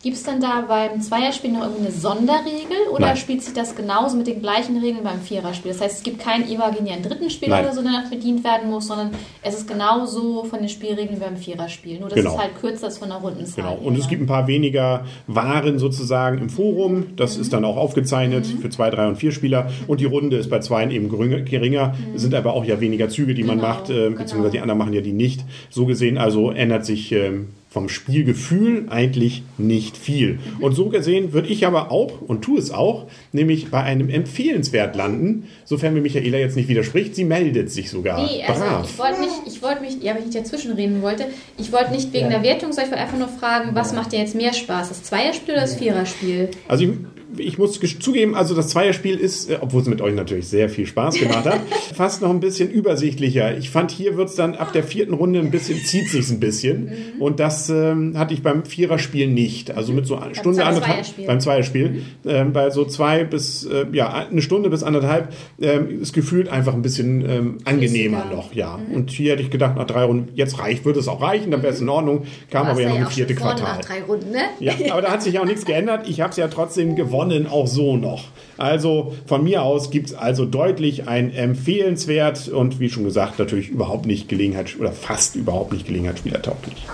Gibt 0.02 0.14
es 0.18 0.22
denn 0.22 0.40
da 0.40 0.60
beim 0.68 1.00
Zweierspiel 1.00 1.50
noch 1.50 1.62
irgendeine 1.62 1.90
Sonderregel 1.90 2.76
oder 2.92 3.06
Nein. 3.06 3.16
spielt 3.16 3.42
sich 3.42 3.54
das 3.54 3.74
genauso 3.74 4.16
mit 4.16 4.28
den 4.28 4.40
gleichen 4.40 4.76
Regeln 4.76 5.02
beim 5.02 5.20
Viererspiel? 5.20 5.72
Das 5.72 5.80
heißt, 5.80 5.96
es 5.96 6.02
gibt 6.04 6.20
keinen 6.20 6.48
imaginären 6.48 7.02
dritten 7.02 7.28
Spieler 7.28 7.58
oder 7.60 7.72
so, 7.72 7.82
der 7.82 7.90
noch 7.90 8.08
bedient 8.08 8.44
werden 8.44 8.70
muss, 8.70 8.86
sondern 8.86 9.10
es 9.42 9.54
ist 9.56 9.66
genauso 9.66 10.44
von 10.44 10.60
den 10.60 10.68
Spielregeln 10.68 11.16
wie 11.16 11.20
beim 11.24 11.36
Viererspiel. 11.36 11.98
Nur, 11.98 12.08
dass 12.10 12.16
Genau. 12.18 12.34
es 12.34 12.38
halt 12.38 12.60
kürzer 12.60 12.86
ist 12.86 12.98
von 12.98 13.08
der 13.08 13.18
Rundenzahl. 13.18 13.64
Genau. 13.64 13.84
Und 13.84 13.98
es 13.98 14.06
gibt 14.06 14.22
ein 14.22 14.26
paar 14.26 14.46
weniger 14.46 15.04
Waren 15.26 15.80
sozusagen 15.80 16.38
im 16.38 16.50
Forum. 16.50 17.06
Das 17.16 17.36
ist 17.36 17.52
dann 17.52 17.64
auch 17.64 17.76
aufgezeichnet 17.76 18.46
für 18.46 18.70
zwei, 18.70 18.90
drei 18.90 19.08
und 19.08 19.16
vier 19.16 19.32
Spieler. 19.32 19.70
Und 19.88 20.00
die 20.00 20.04
Runde 20.04 20.36
ist 20.36 20.50
bei 20.50 20.60
zweien 20.60 20.92
eben 20.92 21.08
geringer- 21.10 21.40
geringer. 21.40 21.96
Es 22.14 22.22
sind 22.22 22.32
aber 22.34 22.52
auch 22.52 22.64
ja 22.64 22.78
weniger 22.80 23.08
Züge, 23.08 23.34
die 23.34 23.42
man 23.42 23.56
Genau, 23.56 23.68
macht, 23.70 23.90
äh, 23.90 24.10
beziehungsweise 24.10 24.34
genau. 24.36 24.48
die 24.50 24.60
anderen 24.60 24.78
machen 24.78 24.92
ja 24.92 25.00
die 25.00 25.14
nicht. 25.14 25.40
So 25.68 25.84
gesehen 25.86 26.16
also 26.16 26.52
ändert 26.52 26.86
sich 26.86 27.10
ähm, 27.10 27.48
vom 27.76 27.90
Spielgefühl 27.90 28.86
eigentlich 28.88 29.42
nicht 29.58 29.98
viel. 29.98 30.38
Und 30.60 30.72
so 30.72 30.88
gesehen 30.88 31.34
würde 31.34 31.48
ich 31.48 31.66
aber 31.66 31.92
auch, 31.92 32.22
und 32.22 32.40
tue 32.40 32.58
es 32.58 32.70
auch, 32.70 33.04
nämlich 33.32 33.70
bei 33.70 33.82
einem 33.82 34.08
empfehlenswert 34.08 34.96
landen, 34.96 35.46
sofern 35.66 35.92
mir 35.92 36.00
Michaela 36.00 36.38
jetzt 36.38 36.56
nicht 36.56 36.70
widerspricht. 36.70 37.14
Sie 37.14 37.26
meldet 37.26 37.70
sich 37.70 37.90
sogar. 37.90 38.24
Nee, 38.24 38.42
also 38.48 38.62
Brav. 38.62 38.88
ich 38.90 38.98
wollte 38.98 39.20
nicht, 39.20 39.34
ich 39.46 39.62
wollte 39.62 39.82
mich, 39.82 40.02
ja, 40.02 40.14
wenn 40.14 40.20
ich 40.20 40.34
nicht 40.34 40.38
dazwischenreden 40.38 41.02
wollte, 41.02 41.26
ich 41.58 41.70
wollte 41.70 41.92
nicht 41.92 42.14
wegen 42.14 42.30
der 42.30 42.42
Wertung, 42.42 42.72
sondern 42.72 42.86
ich 42.86 42.90
wollte 42.92 43.02
einfach 43.02 43.18
nur 43.18 43.28
fragen, 43.28 43.74
was 43.74 43.92
macht 43.92 44.12
dir 44.12 44.20
jetzt 44.20 44.34
mehr 44.34 44.54
Spaß, 44.54 44.88
das 44.88 45.02
Zweierspiel 45.02 45.52
oder 45.52 45.60
das 45.60 45.76
Viererspiel? 45.76 46.48
Also 46.68 46.84
ich 46.84 46.90
ich 47.36 47.58
muss 47.58 47.80
zugeben, 48.00 48.34
also 48.34 48.54
das 48.54 48.68
Zweierspiel 48.68 49.16
ist, 49.16 49.50
äh, 49.50 49.58
obwohl 49.60 49.82
es 49.82 49.88
mit 49.88 50.00
euch 50.00 50.14
natürlich 50.14 50.48
sehr 50.48 50.68
viel 50.68 50.86
Spaß 50.86 51.14
gemacht 51.20 51.44
hat, 51.44 51.60
fast 51.94 52.22
noch 52.22 52.30
ein 52.30 52.40
bisschen 52.40 52.70
übersichtlicher. 52.70 53.56
Ich 53.56 53.70
fand, 53.70 53.90
hier 53.90 54.16
wird's 54.16 54.34
dann 54.34 54.54
ab 54.54 54.72
der 54.72 54.84
vierten 54.84 55.14
Runde 55.14 55.40
ein 55.40 55.50
bisschen, 55.50 55.78
zieht 55.84 56.08
sich's 56.08 56.30
ein 56.30 56.40
bisschen. 56.40 56.92
Und 57.18 57.40
das 57.40 57.68
ähm, 57.70 58.16
hatte 58.16 58.34
ich 58.34 58.42
beim 58.42 58.64
Viererspiel 58.64 59.28
nicht. 59.28 59.70
Also 59.70 59.92
mit 59.92 60.06
so 60.06 60.16
einer 60.16 60.34
Stunde, 60.34 60.64
anderthalb, 60.64 60.94
Zweierspiel. 60.94 61.26
beim 61.26 61.40
Zweierspiel, 61.40 62.02
ähm, 62.26 62.52
bei 62.52 62.70
so 62.70 62.84
zwei 62.84 63.24
bis, 63.24 63.64
äh, 63.64 63.86
ja, 63.92 64.12
eine 64.12 64.42
Stunde 64.42 64.70
bis 64.70 64.82
anderthalb, 64.82 65.32
ähm, 65.60 66.02
ist 66.02 66.12
gefühlt 66.12 66.48
einfach 66.48 66.74
ein 66.74 66.82
bisschen 66.82 67.28
ähm, 67.28 67.58
angenehmer 67.64 68.22
Flüssiger. 68.22 68.36
noch, 68.36 68.54
ja. 68.54 68.78
Und 68.92 69.10
hier 69.10 69.32
hätte 69.32 69.42
ich 69.42 69.50
gedacht, 69.50 69.76
nach 69.76 69.86
drei 69.86 70.04
Runden, 70.04 70.30
jetzt 70.34 70.58
reicht, 70.58 70.84
würde 70.84 71.00
es 71.00 71.08
auch 71.08 71.22
reichen, 71.22 71.50
dann 71.50 71.62
wäre 71.62 71.72
es 71.72 71.80
in 71.80 71.88
Ordnung. 71.88 72.24
Kam 72.50 72.66
aber 72.66 72.80
ja 72.80 72.88
noch 72.88 72.96
ein 72.96 73.06
vierte 73.06 73.34
Quartal. 73.34 73.76
Nach 73.76 73.84
drei 73.84 74.02
Runden, 74.02 74.30
ne? 74.30 74.42
Ja, 74.60 74.74
aber 74.90 75.02
da 75.02 75.10
hat 75.10 75.22
sich 75.22 75.38
auch 75.38 75.44
nichts 75.44 75.64
geändert. 75.64 76.08
Ich 76.08 76.20
habe 76.20 76.30
es 76.30 76.36
ja 76.36 76.48
trotzdem 76.48 76.96
gewonnen, 76.96 77.15
auch 77.46 77.66
so 77.66 77.96
noch. 77.96 78.24
Also 78.58 79.14
von 79.26 79.44
mir 79.44 79.62
aus 79.62 79.90
gibt 79.90 80.08
es 80.08 80.14
also 80.14 80.46
deutlich 80.46 81.08
ein 81.08 81.32
empfehlenswert 81.32 82.48
und 82.48 82.80
wie 82.80 82.88
schon 82.88 83.04
gesagt, 83.04 83.38
natürlich 83.38 83.68
überhaupt 83.68 84.06
nicht 84.06 84.28
Gelegenheit 84.28 84.76
oder 84.78 84.92
fast 84.92 85.36
überhaupt 85.36 85.72
nicht 85.72 85.86
Gelegenheitsspielertauglich. 85.86 86.86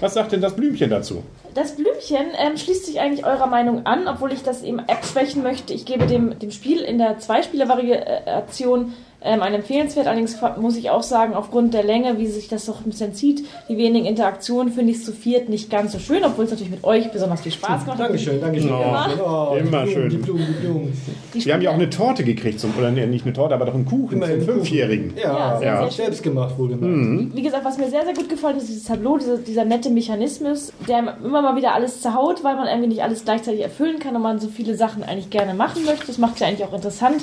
Was 0.00 0.14
sagt 0.14 0.32
denn 0.32 0.40
das 0.40 0.56
Blümchen 0.56 0.88
dazu? 0.88 1.22
Das 1.54 1.74
Blümchen 1.74 2.26
ähm, 2.38 2.56
schließt 2.56 2.86
sich 2.86 3.00
eigentlich 3.00 3.26
eurer 3.26 3.46
Meinung 3.46 3.84
an, 3.86 4.06
obwohl 4.06 4.32
ich 4.32 4.42
das 4.42 4.62
eben 4.62 4.80
abschwächen 4.80 5.42
möchte. 5.42 5.74
Ich 5.74 5.84
gebe 5.84 6.06
dem, 6.06 6.38
dem 6.38 6.52
Spiel 6.52 6.80
in 6.80 6.98
der 6.98 7.18
Zweispieler-Variation 7.18 8.92
ähm, 9.22 9.42
ein 9.42 9.54
empfehlenswert. 9.54 10.06
Allerdings 10.06 10.38
muss 10.60 10.76
ich 10.76 10.90
auch 10.90 11.02
sagen, 11.02 11.34
aufgrund 11.34 11.74
der 11.74 11.84
Länge, 11.84 12.18
wie 12.18 12.26
sich 12.26 12.48
das 12.48 12.66
doch 12.66 12.80
ein 12.80 12.90
bisschen 12.90 13.12
zieht, 13.14 13.44
die 13.68 13.76
wenigen 13.76 14.06
Interaktionen, 14.06 14.72
finde 14.72 14.92
ich 14.92 14.98
es 14.98 15.04
zu 15.04 15.12
viert 15.12 15.48
nicht 15.48 15.70
ganz 15.70 15.92
so 15.92 15.98
schön, 15.98 16.24
obwohl 16.24 16.44
es 16.46 16.50
natürlich 16.50 16.70
mit 16.70 16.84
euch 16.84 17.10
besonders 17.12 17.40
viel 17.42 17.52
Spaß 17.52 17.86
macht. 17.86 18.00
Dankeschön, 18.00 18.40
Dankeschön. 18.40 18.70
Oh, 18.72 18.94
Oh, 19.22 19.54
die 19.54 19.60
immer 19.68 19.86
schön. 19.86 20.08
Die 20.10 20.16
Blumen, 20.16 20.46
die 20.48 20.66
Blumen. 20.66 20.92
Die 21.34 21.44
Wir 21.44 21.54
haben 21.54 21.62
ja 21.62 21.70
auch 21.70 21.74
eine 21.74 21.90
Torte 21.90 22.24
gekriegt, 22.24 22.60
zum, 22.60 22.72
oder 22.78 22.90
nee, 22.90 23.06
nicht 23.06 23.24
eine 23.24 23.32
Torte, 23.34 23.54
aber 23.54 23.66
doch 23.66 23.74
einen 23.74 23.84
Kuchen 23.86 24.16
Immerhin 24.16 24.38
zum 24.38 24.46
Kuchen. 24.46 24.54
Fünfjährigen. 24.60 25.12
Ja, 25.22 25.60
Ja, 25.60 25.82
Ja. 25.82 25.90
selbst 25.90 26.22
gemacht, 26.22 26.54
wohlgemerkt. 26.58 27.36
Wie 27.36 27.42
gesagt, 27.42 27.64
was 27.64 27.78
mir 27.78 27.88
sehr, 27.90 28.04
sehr 28.04 28.14
gut 28.14 28.28
gefallen 28.28 28.56
ist, 28.56 28.68
dieses 28.68 28.84
Tableau, 28.84 29.18
dieser, 29.18 29.36
dieser 29.38 29.64
nette 29.64 29.90
Mechanismus, 29.90 30.72
der 30.88 31.16
immer 31.22 31.42
mal 31.42 31.56
wieder 31.56 31.74
alles 31.74 32.00
zerhaut, 32.00 32.42
weil 32.42 32.56
man 32.56 32.66
irgendwie 32.66 32.88
nicht 32.88 33.02
alles 33.02 33.24
gleichzeitig 33.24 33.60
erfüllen 33.60 33.98
kann 33.98 34.16
und 34.16 34.22
man 34.22 34.38
so 34.40 34.48
viele 34.48 34.74
Sachen 34.76 35.02
eigentlich 35.02 35.30
gerne 35.30 35.54
machen 35.54 35.84
möchte. 35.84 36.06
Das 36.06 36.18
macht 36.18 36.34
es 36.34 36.40
ja 36.40 36.46
eigentlich 36.48 36.66
auch 36.66 36.72
interessant. 36.72 37.22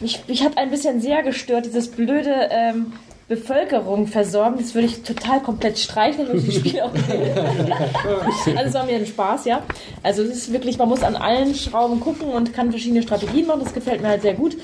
Mich, 0.00 0.20
mich 0.28 0.44
hat 0.44 0.58
ein 0.58 0.70
bisschen 0.70 1.00
sehr 1.00 1.22
gestört, 1.22 1.66
dieses 1.66 1.88
blöde 1.88 2.48
ähm, 2.50 2.92
Bevölkerung 3.28 4.06
versorgen. 4.06 4.56
Das 4.58 4.74
würde 4.74 4.86
ich 4.86 5.02
total 5.02 5.40
komplett 5.40 5.78
streichen, 5.78 6.26
würde 6.26 6.38
ich 6.38 6.46
das 6.46 6.54
Spiel 6.56 6.80
auch 6.80 6.92
Also 8.56 8.68
es 8.68 8.74
war 8.74 8.84
mir 8.84 8.96
ein 8.96 9.06
Spaß, 9.06 9.46
ja. 9.46 9.62
Also 10.02 10.22
es 10.22 10.30
ist 10.30 10.52
wirklich, 10.52 10.78
man 10.78 10.88
muss 10.88 11.02
an 11.02 11.16
allen 11.16 11.54
Schrauben 11.54 11.98
gucken 12.00 12.28
und 12.28 12.52
kann 12.52 12.70
verschiedene 12.70 13.02
Strategien 13.02 13.46
machen. 13.46 13.60
Das 13.64 13.74
gefällt 13.74 14.02
mir 14.02 14.08
halt 14.08 14.22
sehr 14.22 14.34
gut. 14.34 14.56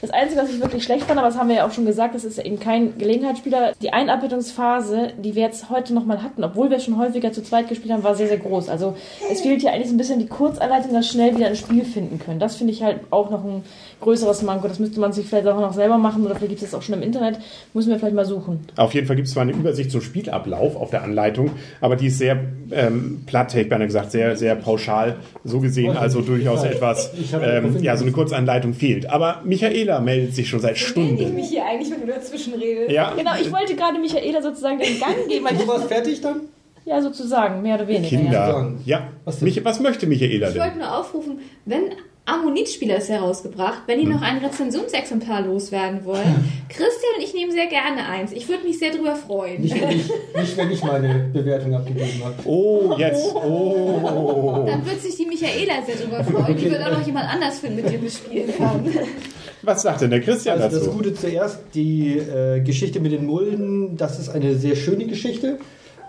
Das 0.00 0.10
Einzige, 0.10 0.40
was 0.40 0.50
ich 0.50 0.60
wirklich 0.60 0.84
schlecht 0.84 1.06
fand, 1.06 1.18
aber 1.18 1.28
das 1.28 1.36
haben 1.36 1.48
wir 1.48 1.56
ja 1.56 1.66
auch 1.66 1.72
schon 1.72 1.84
gesagt, 1.84 2.14
das 2.14 2.24
ist 2.24 2.38
eben 2.38 2.60
kein 2.60 2.96
Gelegenheitsspieler. 2.98 3.72
Die 3.82 3.92
Einarbeitungsphase, 3.92 5.14
die 5.18 5.34
wir 5.34 5.42
jetzt 5.42 5.70
heute 5.70 5.92
nochmal 5.92 6.22
hatten, 6.22 6.44
obwohl 6.44 6.70
wir 6.70 6.78
schon 6.78 6.98
häufiger 6.98 7.32
zu 7.32 7.42
zweit 7.42 7.68
gespielt 7.68 7.92
haben, 7.92 8.04
war 8.04 8.14
sehr, 8.14 8.28
sehr 8.28 8.38
groß. 8.38 8.68
Also 8.68 8.94
es 9.30 9.40
fehlt 9.40 9.60
hier 9.60 9.72
eigentlich 9.72 9.88
so 9.88 9.94
ein 9.94 9.98
bisschen 9.98 10.20
die 10.20 10.28
Kurzanleitung, 10.28 10.92
dass 10.92 11.08
schnell 11.08 11.36
wieder 11.36 11.48
ein 11.48 11.56
Spiel 11.56 11.84
finden 11.84 12.20
können. 12.20 12.38
Das 12.38 12.54
finde 12.54 12.72
ich 12.72 12.84
halt 12.84 13.00
auch 13.10 13.30
noch 13.30 13.44
ein 13.44 13.64
größeres 14.00 14.42
Manko. 14.42 14.68
Das 14.68 14.78
müsste 14.78 15.00
man 15.00 15.12
sich 15.12 15.26
vielleicht 15.26 15.46
auch 15.46 15.60
noch 15.60 15.72
selber 15.72 15.98
machen 15.98 16.24
oder 16.24 16.34
vielleicht 16.34 16.50
gibt 16.50 16.62
es 16.62 16.70
das 16.70 16.78
auch 16.78 16.82
schon 16.82 16.94
im 16.94 17.02
Internet. 17.02 17.38
Müssen 17.74 17.90
wir 17.90 17.98
vielleicht 17.98 18.14
mal 18.14 18.24
suchen. 18.24 18.60
Auf 18.76 18.94
jeden 18.94 19.06
Fall 19.06 19.16
gibt 19.16 19.28
es 19.28 19.34
zwar 19.34 19.42
eine 19.42 19.52
Übersicht 19.52 19.90
zum 19.90 20.00
Spielablauf 20.00 20.76
auf 20.76 20.90
der 20.90 21.02
Anleitung, 21.02 21.50
aber 21.80 21.96
die 21.96 22.06
ist 22.08 22.18
sehr 22.18 22.38
ähm, 22.70 23.22
platt, 23.26 23.52
hätte 23.54 23.62
ich 23.62 23.68
beinahe 23.68 23.86
gesagt, 23.86 24.10
sehr, 24.10 24.36
sehr 24.36 24.54
pauschal 24.56 25.16
so 25.44 25.60
gesehen, 25.60 25.96
also 25.96 26.20
durchaus 26.20 26.64
etwas, 26.64 27.12
Ich 27.18 27.32
ähm, 27.32 27.76
ja, 27.82 27.96
so 27.96 28.04
eine 28.04 28.12
Kurzanleitung 28.12 28.74
fehlt. 28.74 29.10
Aber 29.10 29.42
Michaela 29.44 30.00
meldet 30.00 30.34
sich 30.34 30.48
schon 30.48 30.60
seit 30.60 30.76
Ich 30.76 30.86
Stunden. 30.86 31.34
mich 31.34 31.48
hier 31.48 31.64
eigentlich, 31.66 31.90
wenn 31.90 32.00
du 32.00 32.06
dazwischen 32.06 32.54
redest. 32.54 32.90
Ja, 32.90 33.12
Genau, 33.16 33.32
ich 33.40 33.50
wollte 33.52 33.74
gerade 33.74 33.98
Michaela 33.98 34.42
sozusagen 34.42 34.78
den 34.78 34.98
Gang 35.00 35.28
geben, 35.28 35.44
weil 35.44 35.56
Du 35.56 35.62
ich, 35.62 35.68
warst 35.68 35.86
fertig 35.88 36.20
dann? 36.20 36.40
ja 36.84 37.02
sozusagen, 37.02 37.60
mehr 37.62 37.74
oder 37.74 37.86
weniger. 37.88 38.16
Ja. 38.16 38.22
Kinder. 38.22 38.72
Ja, 38.86 39.08
Was 39.24 39.36
was? 39.36 39.42
Mich, 39.42 39.62
was 39.64 39.80
möchte 39.80 40.06
Michaela 40.06 40.46
Ich 40.48 40.54
denn? 40.54 40.62
wollte 40.62 40.78
nur 40.78 40.98
aufrufen, 40.98 41.38
wenn 41.66 41.82
Ammonitspieler 42.28 42.98
ist 42.98 43.08
herausgebracht, 43.08 43.82
wenn 43.86 44.00
die 44.00 44.06
noch 44.06 44.20
ein 44.22 44.38
Rezensionsexemplar 44.38 45.42
loswerden 45.42 46.04
wollen. 46.04 46.52
Christian 46.68 47.14
und 47.16 47.24
ich 47.24 47.32
nehmen 47.32 47.50
sehr 47.50 47.66
gerne 47.66 48.06
eins. 48.06 48.32
Ich 48.32 48.48
würde 48.48 48.64
mich 48.64 48.78
sehr 48.78 48.92
darüber 48.92 49.16
freuen. 49.16 49.62
Nicht, 49.62 49.80
wenn 49.80 49.90
ich, 49.90 50.08
nicht, 50.36 50.56
wenn 50.56 50.70
ich 50.70 50.84
meine 50.84 51.30
Bewertung 51.32 51.74
abgegeben 51.74 52.22
habe. 52.24 52.34
Oh, 52.44 52.94
jetzt. 52.98 53.34
Oh. 53.48 54.64
Dann 54.66 54.84
wird 54.84 55.00
sich 55.00 55.16
die 55.16 55.24
Michaela 55.24 55.82
sehr 55.86 55.96
darüber 55.96 56.22
freuen. 56.24 56.56
Die 56.56 56.70
wird 56.70 56.82
auch 56.82 56.92
noch 56.92 57.06
jemand 57.06 57.32
anders 57.32 57.58
finden, 57.60 57.76
mit 57.76 57.92
dem 57.92 58.02
wir 58.02 58.10
spielen 58.10 58.54
kann. 58.56 58.84
Was 59.62 59.82
sagt 59.82 60.02
denn 60.02 60.10
der 60.10 60.20
Christian 60.20 60.60
Also 60.60 60.76
das 60.76 60.84
dazu? 60.84 60.96
Gute 60.96 61.14
zuerst, 61.14 61.60
die 61.74 62.18
äh, 62.18 62.60
Geschichte 62.60 63.00
mit 63.00 63.12
den 63.12 63.26
Mulden, 63.26 63.96
das 63.96 64.18
ist 64.18 64.28
eine 64.28 64.54
sehr 64.56 64.76
schöne 64.76 65.06
Geschichte. 65.06 65.58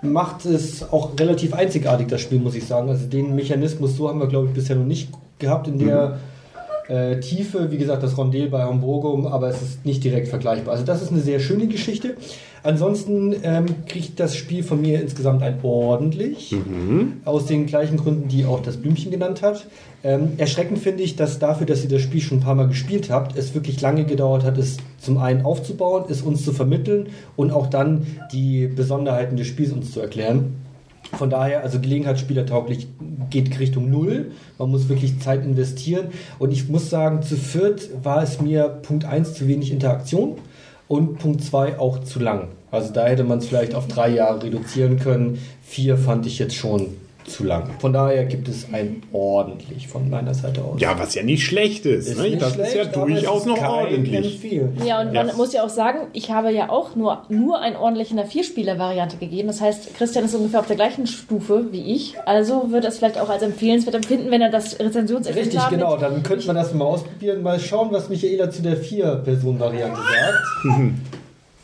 Macht 0.01 0.45
es 0.45 0.83
auch 0.91 1.11
relativ 1.19 1.53
einzigartig, 1.53 2.07
das 2.07 2.21
Spiel, 2.21 2.39
muss 2.39 2.55
ich 2.55 2.65
sagen. 2.65 2.89
Also 2.89 3.07
den 3.07 3.35
Mechanismus, 3.35 3.97
so 3.97 4.07
haben 4.07 4.19
wir, 4.19 4.27
glaube 4.27 4.47
ich, 4.47 4.53
bisher 4.53 4.75
noch 4.75 4.85
nicht 4.85 5.09
gehabt 5.39 5.67
in 5.67 5.79
der 5.79 6.19
äh, 6.87 7.19
Tiefe. 7.19 7.71
Wie 7.71 7.77
gesagt, 7.77 8.03
das 8.03 8.17
Rondel 8.17 8.49
bei 8.49 8.63
Hamburgum, 8.63 9.27
aber 9.27 9.49
es 9.49 9.61
ist 9.61 9.85
nicht 9.85 10.03
direkt 10.03 10.27
vergleichbar. 10.27 10.73
Also 10.73 10.85
das 10.85 11.01
ist 11.01 11.11
eine 11.11 11.21
sehr 11.21 11.39
schöne 11.39 11.67
Geschichte. 11.67 12.15
Ansonsten 12.63 13.35
ähm, 13.43 13.65
kriegt 13.87 14.19
das 14.19 14.35
Spiel 14.35 14.63
von 14.63 14.81
mir 14.81 15.01
insgesamt 15.01 15.43
ein 15.43 15.59
ordentlich. 15.63 16.55
Aus 17.25 17.45
den 17.45 17.65
gleichen 17.65 17.97
Gründen, 17.97 18.27
die 18.27 18.45
auch 18.45 18.61
das 18.61 18.77
Blümchen 18.77 19.11
genannt 19.11 19.41
hat. 19.41 19.67
Ähm, 20.03 20.33
erschreckend 20.37 20.79
finde 20.79 21.03
ich, 21.03 21.15
dass 21.15 21.39
dafür, 21.39 21.65
dass 21.65 21.83
ihr 21.83 21.89
das 21.89 22.01
Spiel 22.01 22.21
schon 22.21 22.39
ein 22.39 22.41
paar 22.41 22.55
Mal 22.55 22.67
gespielt 22.67 23.09
habt, 23.09 23.37
es 23.37 23.53
wirklich 23.53 23.81
lange 23.81 24.05
gedauert 24.05 24.43
hat, 24.43 24.57
es 24.57 24.77
zum 24.97 25.17
einen 25.17 25.43
aufzubauen, 25.43 26.05
es 26.09 26.21
uns 26.21 26.43
zu 26.43 26.53
vermitteln 26.53 27.07
und 27.35 27.51
auch 27.51 27.67
dann 27.67 28.05
die 28.31 28.67
Besonderheiten 28.67 29.35
des 29.37 29.47
Spiels 29.47 29.71
uns 29.71 29.91
zu 29.91 29.99
erklären. 29.99 30.55
Von 31.17 31.29
daher, 31.29 31.63
also 31.63 31.79
Gelegenheitsspielertauglich 31.79 32.87
geht 33.29 33.59
Richtung 33.59 33.89
Null. 33.89 34.31
Man 34.57 34.69
muss 34.69 34.89
wirklich 34.89 35.19
Zeit 35.19 35.43
investieren. 35.43 36.07
Und 36.37 36.51
ich 36.51 36.69
muss 36.69 36.89
sagen, 36.89 37.23
zu 37.23 37.35
viert 37.35 37.89
war 38.03 38.21
es 38.21 38.41
mir 38.41 38.67
Punkt 38.67 39.05
1 39.05 39.33
zu 39.33 39.47
wenig 39.47 39.71
Interaktion 39.71 40.35
und 40.89 41.19
Punkt 41.19 41.41
2 41.41 41.79
auch 41.79 42.03
zu 42.03 42.19
lang. 42.19 42.49
Also 42.71 42.91
da 42.91 43.05
hätte 43.05 43.23
man 43.23 43.37
es 43.37 43.45
vielleicht 43.45 43.73
auf 43.75 43.87
drei 43.87 44.09
Jahre 44.09 44.43
reduzieren 44.43 44.99
können. 44.99 45.39
Vier 45.63 45.97
fand 45.97 46.25
ich 46.25 46.39
jetzt 46.39 46.55
schon 46.55 46.87
zu 47.25 47.43
lang. 47.43 47.69
Von 47.79 47.93
daher 47.93 48.25
gibt 48.25 48.47
es 48.47 48.67
ein 48.73 49.03
ordentlich 49.11 49.87
von 49.87 50.09
meiner 50.09 50.33
Seite 50.33 50.63
aus. 50.63 50.79
Ja, 50.81 50.97
was 50.97 51.15
ja 51.15 51.23
nicht 51.23 51.45
schlecht 51.45 51.85
ist. 51.85 52.07
Ist 52.07 52.17
ne? 52.17 52.29
nicht 52.29 52.41
Das 52.41 52.51
ist 52.51 52.57
ja 52.57 52.65
schlecht, 52.65 52.97
aber 52.97 53.07
es 53.09 53.21
durchaus 53.21 53.41
ist 53.41 53.47
noch 53.47 53.61
ordentlich. 53.61 54.41
Ja, 54.85 55.01
und 55.01 55.13
Ja. 55.13 55.23
man 55.23 55.37
muss 55.37 55.53
ja 55.53 55.63
auch 55.63 55.69
sagen, 55.69 56.07
ich 56.13 56.31
habe 56.31 56.51
ja 56.51 56.69
auch 56.69 56.95
nur, 56.95 57.23
nur 57.29 57.59
ein 57.59 57.75
ordentlich 57.75 58.11
in 58.11 58.17
der 58.17 58.25
Vierspieler-Variante 58.25 59.17
gegeben. 59.17 59.47
Das 59.47 59.61
heißt, 59.61 59.95
Christian 59.95 60.25
ist 60.25 60.35
ungefähr 60.35 60.59
auf 60.59 60.67
der 60.67 60.75
gleichen 60.75 61.07
Stufe 61.07 61.67
wie 61.71 61.93
ich. 61.93 62.15
Also 62.25 62.71
wird 62.71 62.85
es 62.85 62.97
vielleicht 62.97 63.19
auch 63.19 63.29
als 63.29 63.43
empfehlenswert 63.43 63.95
empfinden, 63.95 64.31
wenn 64.31 64.41
er 64.41 64.49
das 64.49 64.79
Rezensionsexemplar 64.79 65.65
Richtig, 65.65 65.79
genau. 65.79 65.97
Dann 65.97 66.23
könnte 66.23 66.47
man 66.47 66.55
das 66.55 66.73
mal 66.73 66.85
ausprobieren. 66.85 67.43
Mal 67.43 67.59
schauen, 67.59 67.89
was 67.91 68.09
Michaela 68.09 68.49
zu 68.49 68.61
der 68.61 68.77
Vier-Personen-Variante 68.77 69.99
sagt. 69.99 70.93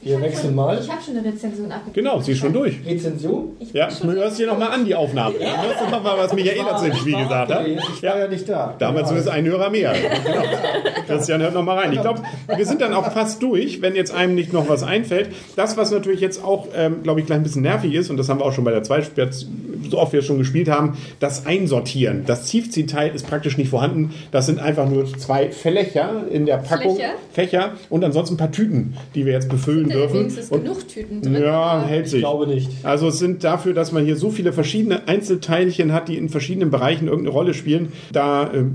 Wir 0.06 0.22
wechseln 0.22 0.54
mal. 0.54 0.78
Ich 0.80 0.88
habe 0.90 1.02
schon 1.04 1.18
eine 1.18 1.28
Rezension 1.28 1.72
abgegeben. 1.72 1.94
Genau, 2.06 2.20
sie 2.22 2.34
ist 2.34 2.38
schon 2.38 2.54
durch. 2.54 2.76
Rezension. 2.86 3.58
Ja, 3.74 3.88
du 3.90 4.12
hörst 4.12 4.38
dir 4.38 4.46
nochmal 4.46 4.70
an, 4.72 4.86
die 4.86 4.94
Aufnahme. 4.94 5.36
Ja. 5.40 5.64
Hörst 5.64 5.82
du 5.82 5.90
nochmal, 5.90 6.16
was 6.18 6.32
Michaela 6.34 6.78
zu 6.78 6.86
dem 6.86 6.96
Spiel 6.96 7.18
gesagt 7.18 7.52
hat. 7.52 7.68
Ich 7.68 8.04
war 8.04 8.20
ja 8.20 8.28
nicht 8.28 8.48
da. 8.48 8.76
Da 8.78 8.88
haben 8.88 8.94
wir 8.96 9.02
Ja. 9.02 9.08
zumindest 9.08 9.34
einen 9.34 9.48
Hörer 9.48 9.70
mehr. 9.72 9.94
Genau. 9.94 10.44
Christian 11.08 11.42
hört 11.42 11.56
noch 11.56 11.64
mal 11.64 11.78
rein. 11.80 11.92
Ich 11.94 12.02
glaube, 12.02 12.22
wir 12.56 12.66
sind 12.66 12.82
dann 12.82 12.94
auch 12.94 13.12
fast 13.12 13.42
durch, 13.42 13.82
wenn 13.82 13.96
jetzt 13.96 14.14
einem 14.14 14.36
nicht 14.36 14.54
noch 14.54 14.70
was 14.70 14.84
einfällt. 14.84 15.30
Das, 15.56 15.76
was 15.76 15.90
natürlich 15.92 16.22
jetzt 16.22 16.44
auch, 16.44 16.68
ähm, 16.76 17.02
glaube 17.04 17.20
ich, 17.20 17.26
gleich 17.26 17.38
ein 17.40 17.44
bisschen 17.44 17.64
nervig 17.64 17.94
ist, 17.94 18.10
und 18.12 18.18
das 18.18 18.30
haben 18.30 18.40
wir 18.40 18.46
auch 18.46 18.54
schon 18.54 18.64
bei 18.64 18.72
der 18.72 18.84
Zweitspiel, 18.84 19.30
so 19.90 19.98
oft 20.00 20.14
wir 20.14 20.20
es 20.20 20.26
schon 20.26 20.38
gespielt 20.38 20.70
haben, 20.70 20.98
das 21.20 21.46
Einsortieren. 21.48 22.24
Das 22.28 22.46
Tiefziehteil 22.46 23.14
ist 23.14 23.28
praktisch 23.28 23.58
nicht 23.58 23.70
vorhanden. 23.70 24.14
Das 24.32 24.46
sind 24.46 24.60
einfach 24.60 24.88
nur 24.88 25.06
zwei 25.18 25.52
Fächer 25.52 26.24
in 26.32 26.46
der 26.46 26.58
Packung. 26.58 26.96
Fläche? 26.96 27.10
Fächer 27.34 27.72
und 27.90 28.04
ansonsten 28.04 28.36
ein 28.36 28.38
paar 28.38 28.52
Tüten, 28.52 28.96
die 29.16 29.26
wir 29.26 29.34
jetzt 29.34 29.50
befüllen 29.50 29.90
dürfen. 29.96 30.38
Und, 30.50 30.64
genug 30.64 30.88
Tüten 30.88 31.22
drin? 31.22 31.42
ja, 31.42 31.84
hält 31.86 32.06
Ich 32.06 32.12
sich. 32.12 32.20
glaube 32.22 32.48
nicht. 32.48 32.70
Also 32.84 33.08
es 33.08 33.20
sind 33.20 33.44
dafür, 33.44 33.74
dass 33.74 33.92
man 33.92 34.06
hier 34.06 34.16
so 34.16 34.30
viele 34.30 34.54
verschiedene 34.54 35.08
Einzelteilchen 35.08 35.92
hat, 35.94 36.08
die 36.08 36.18
in 36.18 36.30
verschiedenen 36.30 36.70
Bereichen 36.72 37.08
irgendeine 37.08 37.34
Rolle 37.36 37.54
spielen, 37.54 37.92
da 38.12 38.52
äh, 38.54 38.66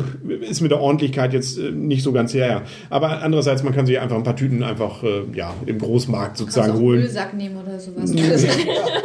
ist 0.48 0.60
mit 0.60 0.70
der 0.70 0.80
Ordentlichkeit 0.80 1.32
jetzt 1.32 1.58
äh, 1.58 1.70
nicht 1.70 2.02
so 2.02 2.12
ganz 2.12 2.34
her. 2.34 2.62
Aber 2.90 3.22
andererseits, 3.22 3.62
man 3.62 3.74
kann 3.74 3.86
sich 3.86 3.98
einfach 4.00 4.16
ein 4.16 4.22
paar 4.24 4.36
Tüten 4.36 4.62
einfach 4.62 5.02
äh, 5.02 5.22
ja, 5.34 5.54
im 5.66 5.78
Großmarkt 5.78 6.26
Kannst 6.38 6.38
sozusagen 6.40 6.70
auch 6.72 6.74
einen 6.76 6.82
holen. 6.84 7.00
Müllsack 7.00 7.34
nehmen 7.34 7.56
oder 7.56 7.78
sowas. 7.78 8.10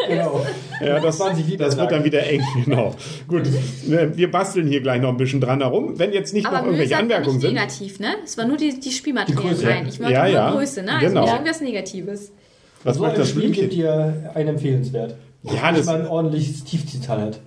Genau. 0.07 0.45
Ja, 0.85 0.99
das, 0.99 1.17
20 1.17 1.47
Liter 1.47 1.65
das 1.65 1.77
wird 1.77 1.91
dann 1.91 2.03
wieder 2.03 2.23
eng, 2.27 2.41
genau. 2.65 2.93
Gut, 3.27 3.43
äh, 3.89 4.15
wir 4.15 4.29
basteln 4.29 4.67
hier 4.67 4.81
gleich 4.81 5.01
noch 5.01 5.09
ein 5.09 5.17
bisschen 5.17 5.41
dran 5.41 5.61
herum. 5.61 5.97
Wenn 5.97 6.13
jetzt 6.13 6.33
nicht 6.33 6.45
Aber 6.45 6.57
noch 6.59 6.65
irgendwelche 6.65 6.95
Müllsack 6.95 6.99
war 6.99 7.03
nicht 7.05 7.15
Anmerkungen 7.15 7.39
sind. 7.41 7.53
negativ, 7.53 7.99
ne? 7.99 8.07
Es 8.23 8.37
war 8.37 8.45
nur 8.45 8.57
die, 8.57 8.79
die 8.79 8.91
Spielmaterialien 8.91 9.49
Die 9.49 9.55
Größe. 9.55 9.67
rein. 9.67 9.87
Ich 9.87 9.99
wollte 9.99 10.13
Ja, 10.13 10.23
nur 10.25 10.31
ja. 10.33 10.51
Größe, 10.51 10.83
ne? 10.83 10.91
Also 10.93 11.07
Genau. 11.07 11.21
nicht 11.23 11.33
irgendwas 11.33 11.61
Negatives. 11.61 12.04
Was 12.07 12.95
so 12.97 13.01
macht 13.01 13.13
ein 13.13 13.19
das 13.19 13.29
Spiel 13.29 13.51
gibt 13.51 13.73
dir 13.73 14.31
ein 14.33 14.47
empfehlenswert. 14.47 15.15
Ja, 15.43 15.69
Dass 15.71 15.79
das, 15.79 15.85
man 15.87 16.01
ein 16.01 16.07
ordentliches 16.07 16.63
Tiefziehteil 16.63 17.21
hat. 17.21 17.39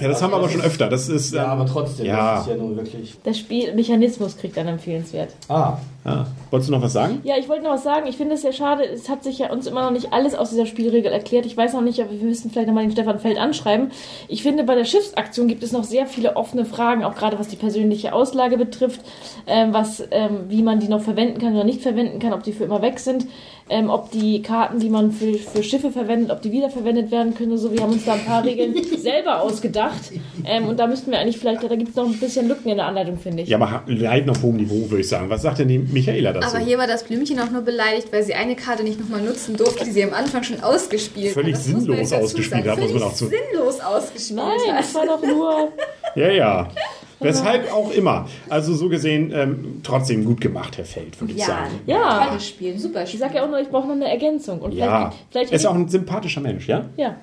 Ja, 0.00 0.08
das 0.08 0.20
haben 0.22 0.32
wir 0.32 0.38
aber 0.38 0.48
schon 0.48 0.60
öfter. 0.60 0.88
Das 0.88 1.08
ist. 1.08 1.32
Ja, 1.34 1.44
ähm, 1.44 1.50
aber 1.50 1.66
trotzdem, 1.66 2.06
Ja. 2.06 2.34
das 2.36 2.46
ist 2.46 2.50
ja 2.50 2.56
nun 2.56 2.76
wirklich. 2.76 3.14
Der 3.24 3.32
Spielmechanismus 3.34 4.36
kriegt 4.36 4.56
dann 4.56 4.66
empfehlenswert. 4.66 5.30
Ah, 5.48 5.78
Ah, 6.06 6.26
wolltest 6.50 6.68
du 6.68 6.74
noch 6.74 6.82
was 6.82 6.92
sagen? 6.92 7.20
Ja, 7.24 7.36
ich 7.38 7.48
wollte 7.48 7.64
noch 7.64 7.70
was 7.72 7.82
sagen. 7.82 8.06
Ich 8.06 8.18
finde 8.18 8.34
es 8.34 8.42
sehr 8.42 8.52
schade. 8.52 8.84
Es 8.84 9.08
hat 9.08 9.24
sich 9.24 9.38
ja 9.38 9.50
uns 9.50 9.66
immer 9.66 9.82
noch 9.84 9.90
nicht 9.90 10.12
alles 10.12 10.34
aus 10.34 10.50
dieser 10.50 10.66
Spielregel 10.66 11.10
erklärt. 11.10 11.46
Ich 11.46 11.56
weiß 11.56 11.72
noch 11.72 11.80
nicht, 11.80 11.98
aber 11.98 12.10
wir 12.10 12.18
müssten 12.24 12.50
vielleicht 12.50 12.66
nochmal 12.66 12.84
den 12.84 12.92
Stefan 12.92 13.20
Feld 13.20 13.38
anschreiben. 13.38 13.90
Ich 14.28 14.42
finde, 14.42 14.64
bei 14.64 14.74
der 14.74 14.84
Schiffsaktion 14.84 15.48
gibt 15.48 15.62
es 15.62 15.72
noch 15.72 15.84
sehr 15.84 16.06
viele 16.06 16.36
offene 16.36 16.66
Fragen, 16.66 17.04
auch 17.04 17.14
gerade 17.14 17.38
was 17.38 17.48
die 17.48 17.56
persönliche 17.56 18.12
Auslage 18.12 18.58
betrifft, 18.58 19.00
ähm, 19.46 19.72
was, 19.72 20.02
ähm, 20.10 20.40
wie 20.48 20.62
man 20.62 20.78
die 20.78 20.88
noch 20.88 21.00
verwenden 21.00 21.40
kann 21.40 21.54
oder 21.54 21.64
nicht 21.64 21.80
verwenden 21.80 22.18
kann, 22.18 22.34
ob 22.34 22.42
die 22.42 22.52
für 22.52 22.64
immer 22.64 22.82
weg 22.82 22.98
sind, 23.00 23.24
ähm, 23.70 23.88
ob 23.88 24.10
die 24.10 24.42
Karten, 24.42 24.78
die 24.78 24.90
man 24.90 25.10
für, 25.10 25.34
für 25.34 25.62
Schiffe 25.62 25.90
verwendet, 25.90 26.30
ob 26.30 26.42
die 26.42 26.52
wiederverwendet 26.52 27.10
werden 27.10 27.34
können. 27.34 27.56
So, 27.56 27.72
wir 27.72 27.80
haben 27.80 27.92
uns 27.92 28.04
da 28.04 28.12
ein 28.14 28.24
paar 28.24 28.44
Regeln 28.44 28.74
selber 28.98 29.40
ausgedacht. 29.40 30.12
Ähm, 30.44 30.66
und 30.68 30.78
da 30.78 30.86
müssten 30.86 31.10
wir 31.10 31.18
eigentlich 31.18 31.38
vielleicht, 31.38 31.62
da 31.62 31.74
gibt 31.74 31.90
es 31.90 31.96
noch 31.96 32.04
ein 32.06 32.18
bisschen 32.18 32.46
Lücken 32.46 32.68
in 32.68 32.76
der 32.76 32.86
Anleitung, 32.86 33.18
finde 33.18 33.42
ich. 33.42 33.48
Ja, 33.48 33.58
aber 33.58 33.82
leiden 33.86 34.28
auf 34.30 34.42
hohem 34.42 34.56
Niveau, 34.56 34.90
würde 34.90 35.00
ich 35.00 35.08
sagen. 35.08 35.30
Was 35.30 35.42
sagt 35.42 35.60
denn 35.60 35.68
die 35.68 35.78
Michaela 35.78 36.32
dazu? 36.34 36.54
Aber 36.54 36.64
hier 36.64 36.76
war 36.76 36.86
das 36.86 37.04
Blümchen 37.04 37.40
auch 37.40 37.50
nur 37.50 37.62
beleidigt, 37.62 38.08
weil 38.12 38.22
sie 38.22 38.34
eine 38.34 38.54
Karte 38.54 38.82
nicht 38.84 39.00
nochmal 39.00 39.22
nutzen 39.22 39.56
durfte, 39.56 39.84
die 39.84 39.92
sie 39.92 40.04
am 40.04 40.12
Anfang 40.12 40.42
schon 40.42 40.60
ausgespielt 40.62 41.32
Völlig 41.32 41.54
hat. 41.56 41.66
Man 41.68 41.80
sinnlos 41.80 42.12
ausgespielt 42.12 42.66
hat, 42.66 42.78
muss 42.78 42.78
man 42.80 42.88
Völlig 42.88 43.02
auch 43.04 43.14
zu- 43.14 43.28
sinnlos 43.28 43.80
ausgespielt 43.80 44.40
Nein, 44.40 44.76
das 44.76 44.94
war 44.94 45.06
doch 45.06 45.22
nur. 45.22 45.72
Ja, 46.16 46.30
ja. 46.30 46.68
Weshalb 47.24 47.72
auch 47.72 47.90
immer. 47.92 48.28
Also 48.48 48.74
so 48.74 48.88
gesehen, 48.88 49.32
ähm, 49.34 49.80
trotzdem 49.82 50.24
gut 50.24 50.40
gemacht, 50.40 50.76
Herr 50.78 50.84
Feld, 50.84 51.20
würde 51.20 51.32
ich 51.32 51.40
Ja, 51.40 51.46
sagen. 51.46 51.70
Ja. 51.86 52.26
Tolles 52.28 52.48
Spiel, 52.48 52.78
super 52.78 53.06
Spiel. 53.06 53.14
Ich 53.14 53.20
sage 53.20 53.36
ja 53.36 53.44
auch 53.44 53.48
nur, 53.50 53.60
ich 53.60 53.68
brauche 53.68 53.86
noch 53.88 53.94
eine 53.94 54.08
Ergänzung. 54.08 54.60
Und 54.60 54.72
Ja, 54.74 55.10
vielleicht, 55.10 55.16
vielleicht 55.30 55.52
er 55.52 55.56
ist 55.56 55.66
auch 55.66 55.74
ein 55.74 55.88
sympathischer 55.88 56.40
Mensch, 56.40 56.68
ja? 56.68 56.84
Ja. 56.96 57.16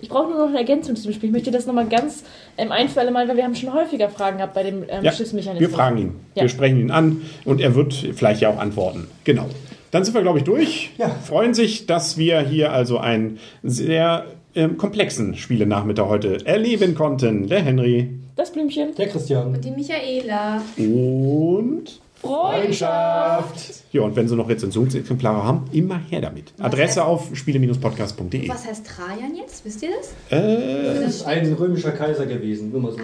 Ich 0.00 0.08
brauche 0.08 0.28
nur 0.30 0.38
noch 0.38 0.48
eine 0.48 0.58
Ergänzung 0.58 0.94
zu 0.94 1.02
diesem 1.02 1.14
Spiel. 1.14 1.28
Ich 1.30 1.32
möchte 1.32 1.50
das 1.50 1.66
nochmal 1.66 1.88
ganz 1.88 2.22
ähm, 2.56 2.70
ein 2.70 2.88
für 2.88 3.00
alle 3.00 3.10
Mal, 3.10 3.26
weil 3.26 3.36
wir 3.36 3.42
haben 3.42 3.56
schon 3.56 3.74
häufiger 3.74 4.08
Fragen 4.08 4.36
gehabt 4.36 4.54
bei 4.54 4.62
dem 4.62 4.84
ähm, 4.88 5.02
Ja, 5.02 5.10
Schiffsmechanismus. 5.10 5.60
wir 5.68 5.76
fragen 5.76 5.98
ihn. 5.98 6.14
Ja. 6.36 6.42
Wir 6.42 6.48
sprechen 6.48 6.78
ihn 6.80 6.92
an 6.92 7.22
und 7.44 7.60
er 7.60 7.74
wird 7.74 7.92
vielleicht 8.14 8.42
ja 8.42 8.50
auch 8.50 8.58
antworten. 8.60 9.08
Genau. 9.24 9.46
Dann 9.90 10.04
sind 10.04 10.14
wir, 10.14 10.22
glaube 10.22 10.38
ich, 10.38 10.44
durch. 10.44 10.92
Ja. 10.98 11.08
Freuen 11.08 11.52
sich, 11.52 11.86
dass 11.86 12.16
wir 12.16 12.38
hier 12.42 12.72
also 12.72 12.98
einen 12.98 13.40
sehr 13.64 14.26
ähm, 14.54 14.76
komplexen 14.76 15.34
Spielenachmittag 15.34 16.06
heute 16.06 16.46
erleben 16.46 16.94
konnten. 16.94 17.48
Der 17.48 17.60
Henry 17.62 18.08
Das 18.40 18.50
Blümchen. 18.52 18.94
der 18.94 19.08
Christian. 19.08 19.48
Und 19.54 19.62
die 19.62 19.70
Michaela. 19.70 20.62
und... 20.78 22.00
Freundschaft! 22.22 23.82
Ja, 23.92 24.02
und 24.02 24.16
wenn 24.16 24.28
Sie 24.28 24.36
noch 24.36 24.48
Rezensionsexemplare 24.48 25.42
haben, 25.44 25.64
immer 25.72 25.98
her 26.10 26.20
damit. 26.22 26.52
Adresse 26.60 27.04
auf 27.04 27.28
spiele-podcast.de. 27.34 28.48
Was 28.48 28.66
heißt 28.66 28.86
Trajan 28.86 29.34
jetzt? 29.36 29.64
Wisst 29.64 29.82
ihr 29.82 29.90
das? 29.98 30.38
Äh, 30.38 31.00
Das 31.02 31.14
ist 31.16 31.26
ein 31.26 31.52
römischer 31.54 31.92
Kaiser 31.92 32.24
gewesen, 32.26 32.70
nur 32.72 32.80
mal 32.80 32.92
so. 32.92 32.98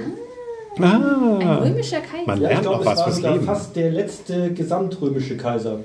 Ein 0.77 0.83
ah, 0.85 1.57
römischer 1.62 2.01
Kaiser. 2.01 2.27
Man 2.27 2.40
Ja, 2.40 2.49
ich 2.49 2.53
lernt 2.53 2.62
glaube, 2.62 2.85
noch 2.85 2.92
es 2.92 2.92
was 2.92 2.99
war 2.99 3.05
fürs 3.05 3.16
sogar 3.16 3.33
Leben. 3.35 3.44
fast 3.46 3.77
der 3.77 3.90
letzte 3.90 4.53
gesamtrömische 4.53 5.37
Kaiser. 5.37 5.81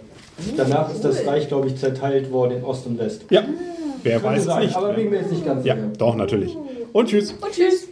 Danach 0.58 0.94
ist 0.94 1.04
das 1.04 1.22
cool. 1.22 1.30
Reich, 1.30 1.48
glaube 1.50 1.68
ich, 1.68 1.76
zerteilt 1.78 2.32
worden 2.32 2.58
in 2.58 2.64
Ost 2.66 2.86
und 2.88 3.00
West. 3.00 3.24
Ja, 3.30 3.44
wer 4.04 4.14
Könnte 4.20 4.28
weiß 4.28 4.40
es 4.40 4.46
sein, 4.46 4.64
nicht. 4.66 4.76
aber 4.76 4.94
bin 4.94 5.06
ne? 5.06 5.10
mir 5.12 5.18
jetzt 5.22 5.32
nicht 5.32 5.46
ganz 5.46 5.66
Ja, 5.66 5.76
sicher. 5.76 5.88
doch, 5.98 6.16
natürlich. 6.16 6.58
Und 6.94 7.08
tschüss. 7.10 7.32
Und 7.34 7.52
tschüss. 7.54 7.88